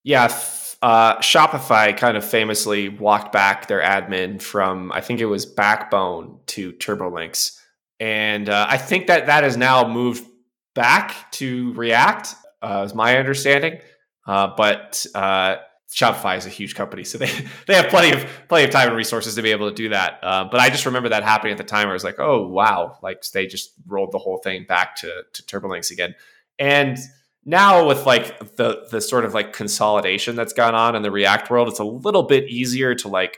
[0.03, 0.33] Yeah.
[0.81, 6.39] Uh, Shopify kind of famously walked back their admin from, I think it was Backbone
[6.47, 7.59] to TurboLinks
[7.99, 10.25] and uh, I think that that has now moved
[10.73, 13.79] back to React, uh, is my understanding.
[14.27, 15.57] Uh, but uh,
[15.93, 17.29] Shopify is a huge company, so they
[17.67, 20.19] they have plenty of plenty of time and resources to be able to do that.
[20.21, 22.47] Uh, but I just remember that happening at the time, where I was like, "Oh
[22.47, 26.15] wow!" Like they just rolled the whole thing back to to TurboLinks again,
[26.59, 26.97] and
[27.45, 31.49] now with like the the sort of like consolidation that's gone on in the React
[31.49, 33.37] world, it's a little bit easier to like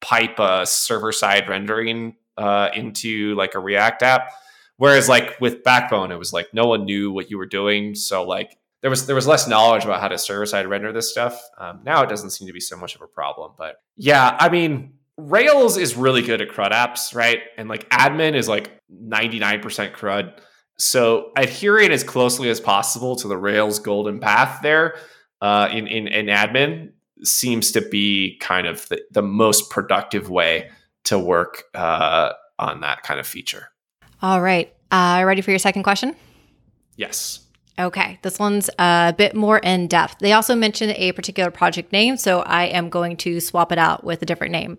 [0.00, 4.32] pipe a server side rendering uh, into like a React app.
[4.78, 8.24] Whereas like with Backbone, it was like no one knew what you were doing, so
[8.24, 11.40] like there was there was less knowledge about how to server side render this stuff.
[11.56, 14.48] Um, now it doesn't seem to be so much of a problem, but yeah, I
[14.48, 17.40] mean Rails is really good at CRUD apps, right?
[17.56, 20.34] And like admin is like ninety nine percent CRUD.
[20.78, 24.96] So adhering as closely as possible to the Rails golden path there
[25.40, 30.70] uh, in, in in admin seems to be kind of the, the most productive way
[31.04, 33.68] to work uh, on that kind of feature.
[34.20, 34.74] All right.
[34.90, 36.16] Uh, ready for your second question?
[36.96, 37.40] Yes.
[37.82, 40.20] Okay, this one's a bit more in depth.
[40.20, 44.04] They also mentioned a particular project name, so I am going to swap it out
[44.04, 44.78] with a different name.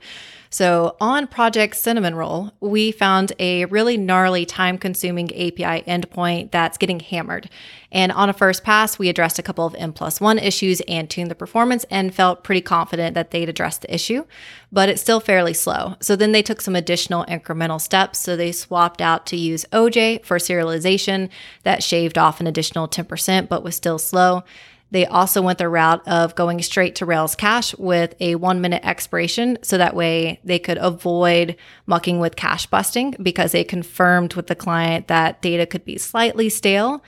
[0.53, 6.77] So, on Project Cinnamon Roll, we found a really gnarly, time consuming API endpoint that's
[6.77, 7.49] getting hammered.
[7.91, 11.09] And on a first pass, we addressed a couple of N plus one issues and
[11.09, 14.25] tuned the performance and felt pretty confident that they'd addressed the issue,
[14.71, 15.95] but it's still fairly slow.
[16.01, 18.19] So then they took some additional incremental steps.
[18.19, 21.29] So they swapped out to use OJ for serialization
[21.63, 24.43] that shaved off an additional 10%, but was still slow.
[24.93, 28.85] They also went the route of going straight to Rails cache with a one minute
[28.85, 29.57] expiration.
[29.63, 31.55] So that way they could avoid
[31.87, 36.47] mucking with cache busting because they confirmed with the client that data could be slightly
[36.47, 37.03] stale.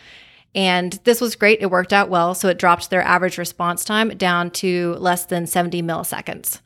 [0.55, 1.61] And this was great.
[1.61, 2.33] It worked out well.
[2.33, 6.61] So it dropped their average response time down to less than 70 milliseconds.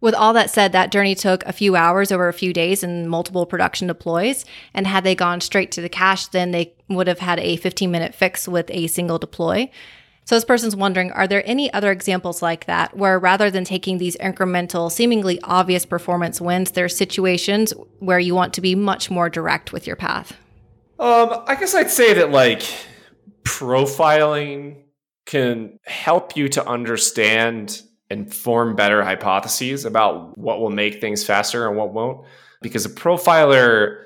[0.00, 3.08] With all that said, that journey took a few hours over a few days and
[3.08, 4.44] multiple production deploys.
[4.74, 7.88] And had they gone straight to the cache, then they would have had a 15
[7.88, 9.70] minute fix with a single deploy.
[10.24, 13.98] So this person's wondering are there any other examples like that where rather than taking
[13.98, 19.10] these incremental, seemingly obvious performance wins, there are situations where you want to be much
[19.10, 20.36] more direct with your path?
[20.98, 22.62] Um, I guess I'd say that like
[23.44, 24.82] profiling
[25.26, 31.68] can help you to understand and form better hypotheses about what will make things faster
[31.68, 32.26] and what won't.
[32.60, 34.02] Because a profiler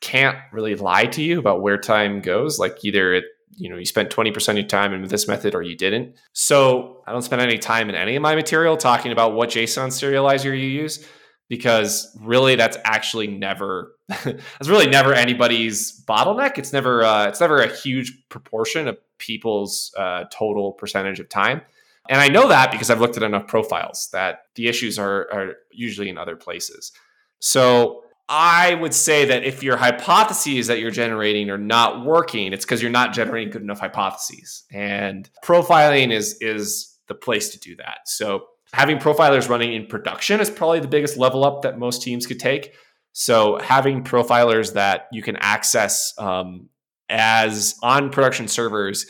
[0.00, 2.58] can't really lie to you about where time goes.
[2.58, 3.24] Like either it,
[3.56, 6.16] you know, you spent 20% of your time in this method or you didn't.
[6.32, 9.88] So I don't spend any time in any of my material talking about what JSON
[9.88, 11.06] serializer you use
[11.48, 13.94] because really that's actually never
[14.24, 16.58] that's really never anybody's bottleneck.
[16.58, 21.62] It's never uh, it's never a huge proportion of people's uh, total percentage of time.
[22.08, 25.54] And I know that because I've looked at enough profiles that the issues are, are
[25.70, 26.92] usually in other places.
[27.38, 32.64] So I would say that if your hypotheses that you're generating are not working, it's
[32.64, 34.64] because you're not generating good enough hypotheses.
[34.70, 38.00] And profiling is is the place to do that.
[38.06, 42.26] So having profilers running in production is probably the biggest level up that most teams
[42.26, 42.74] could take.
[43.12, 46.68] So having profilers that you can access um,
[47.08, 49.06] as on production servers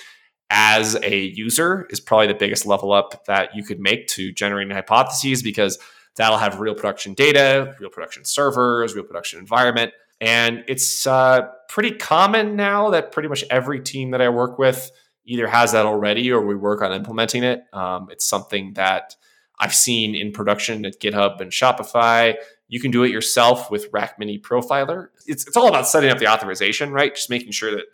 [0.50, 4.72] as a user is probably the biggest level up that you could make to generating
[4.72, 5.78] hypotheses because
[6.18, 9.92] that'll have real production data, real production servers, real production environment.
[10.20, 14.90] And it's uh, pretty common now that pretty much every team that I work with
[15.24, 17.62] either has that already or we work on implementing it.
[17.72, 19.14] Um, it's something that
[19.60, 22.34] I've seen in production at GitHub and Shopify.
[22.66, 25.08] You can do it yourself with Rack Mini Profiler.
[25.26, 27.14] It's, it's all about setting up the authorization, right?
[27.14, 27.84] Just making sure that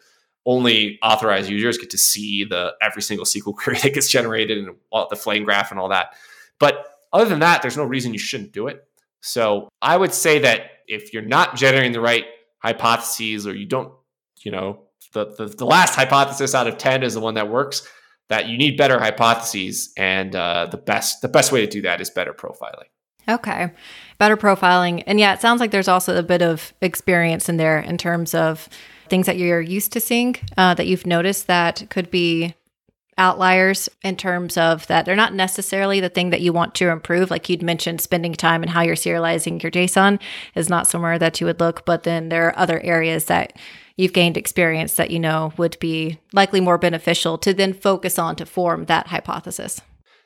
[0.47, 4.77] only authorized users get to see the every single SQL query that gets generated and
[4.91, 6.15] all, the flame graph and all that.
[6.59, 8.85] But other than that, there's no reason you shouldn't do it.
[9.21, 12.27] So I would say that if you're not generating the right
[12.59, 13.93] hypotheses or you don't,
[14.45, 14.81] you know,
[15.13, 17.89] the, the, the last hypothesis out of 10 is the one that works,
[18.29, 19.93] that you need better hypotheses.
[19.97, 22.89] And uh, the best the best way to do that is better profiling.
[23.29, 23.71] Okay.
[24.19, 25.03] Better profiling.
[25.07, 28.35] And yeah, it sounds like there's also a bit of experience in there in terms
[28.35, 28.69] of
[29.09, 32.55] things that you're used to seeing uh, that you've noticed that could be
[33.19, 37.31] outliers in terms of that they're not necessarily the thing that you want to improve.
[37.31, 40.21] Like you'd mentioned, spending time and how you're serializing your JSON
[40.55, 43.57] is not somewhere that you would look, but then there are other areas that
[43.97, 48.37] you've gained experience that you know would be likely more beneficial to then focus on
[48.37, 49.81] to form that hypothesis.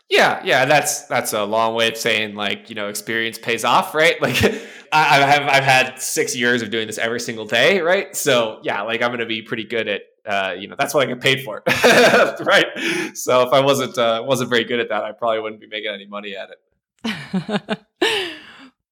[0.09, 3.95] Yeah, yeah, that's that's a long way of saying like you know experience pays off,
[3.95, 4.17] right?
[4.23, 4.43] Like
[4.91, 8.17] I, have I've had six years of doing this every single day, right?
[8.17, 11.07] So yeah, like I'm to be pretty good at uh, you know that's what I
[11.07, 11.63] get paid for,
[12.45, 12.67] right?
[13.15, 15.91] So if I wasn't uh, wasn't very good at that, I probably wouldn't be making
[15.93, 17.79] any money at it.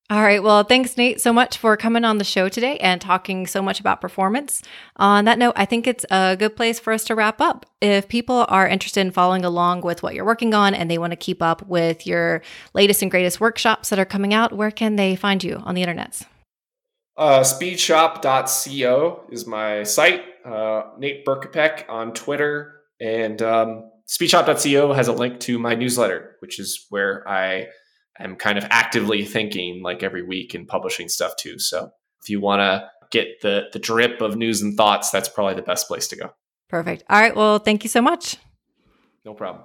[0.09, 0.41] All right.
[0.41, 3.81] Well, thanks, Nate, so much for coming on the show today and talking so much
[3.81, 4.63] about performance.
[4.99, 7.67] On that note, I think it's a good place for us to wrap up.
[7.81, 11.11] If people are interested in following along with what you're working on and they want
[11.11, 12.41] to keep up with your
[12.73, 15.85] latest and greatest workshops that are coming out, where can they find you on the
[15.85, 16.25] internets?
[17.17, 20.23] Uh, speedshop.co is my site.
[20.47, 22.81] Uh, Nate Berkopec on Twitter.
[23.01, 27.67] And um, speedshop.co has a link to my newsletter, which is where I
[28.19, 31.59] am kind of actively thinking like every week and publishing stuff too.
[31.59, 31.91] So
[32.23, 35.63] if you want to get the the drip of news and thoughts, that's probably the
[35.63, 36.31] best place to go.
[36.69, 37.05] Perfect.
[37.09, 37.35] All right.
[37.35, 38.37] Well, thank you so much.
[39.25, 39.65] No problem.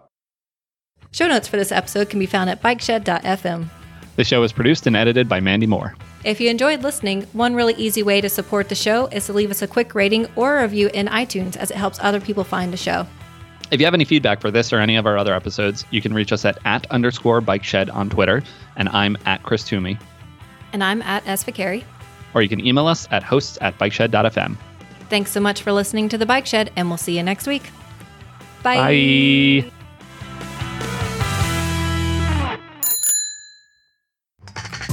[1.12, 3.70] Show notes for this episode can be found at bikeshed.fm.
[4.16, 5.96] The show is produced and edited by Mandy Moore.
[6.24, 9.50] If you enjoyed listening, one really easy way to support the show is to leave
[9.50, 12.72] us a quick rating or a review in iTunes as it helps other people find
[12.72, 13.08] the show.
[13.72, 16.14] If you have any feedback for this or any of our other episodes, you can
[16.14, 18.44] reach us at at underscore bike shed on Twitter,
[18.76, 19.98] and I'm at Chris Toomey.
[20.74, 21.84] And I'm at SViccari.
[22.34, 24.58] Or you can email us at hosts at bikeshed.fm.
[25.10, 27.72] Thanks so much for listening to The Bike Shed, and we'll see you next week.
[28.62, 29.64] Bye.
[29.64, 29.72] Bye.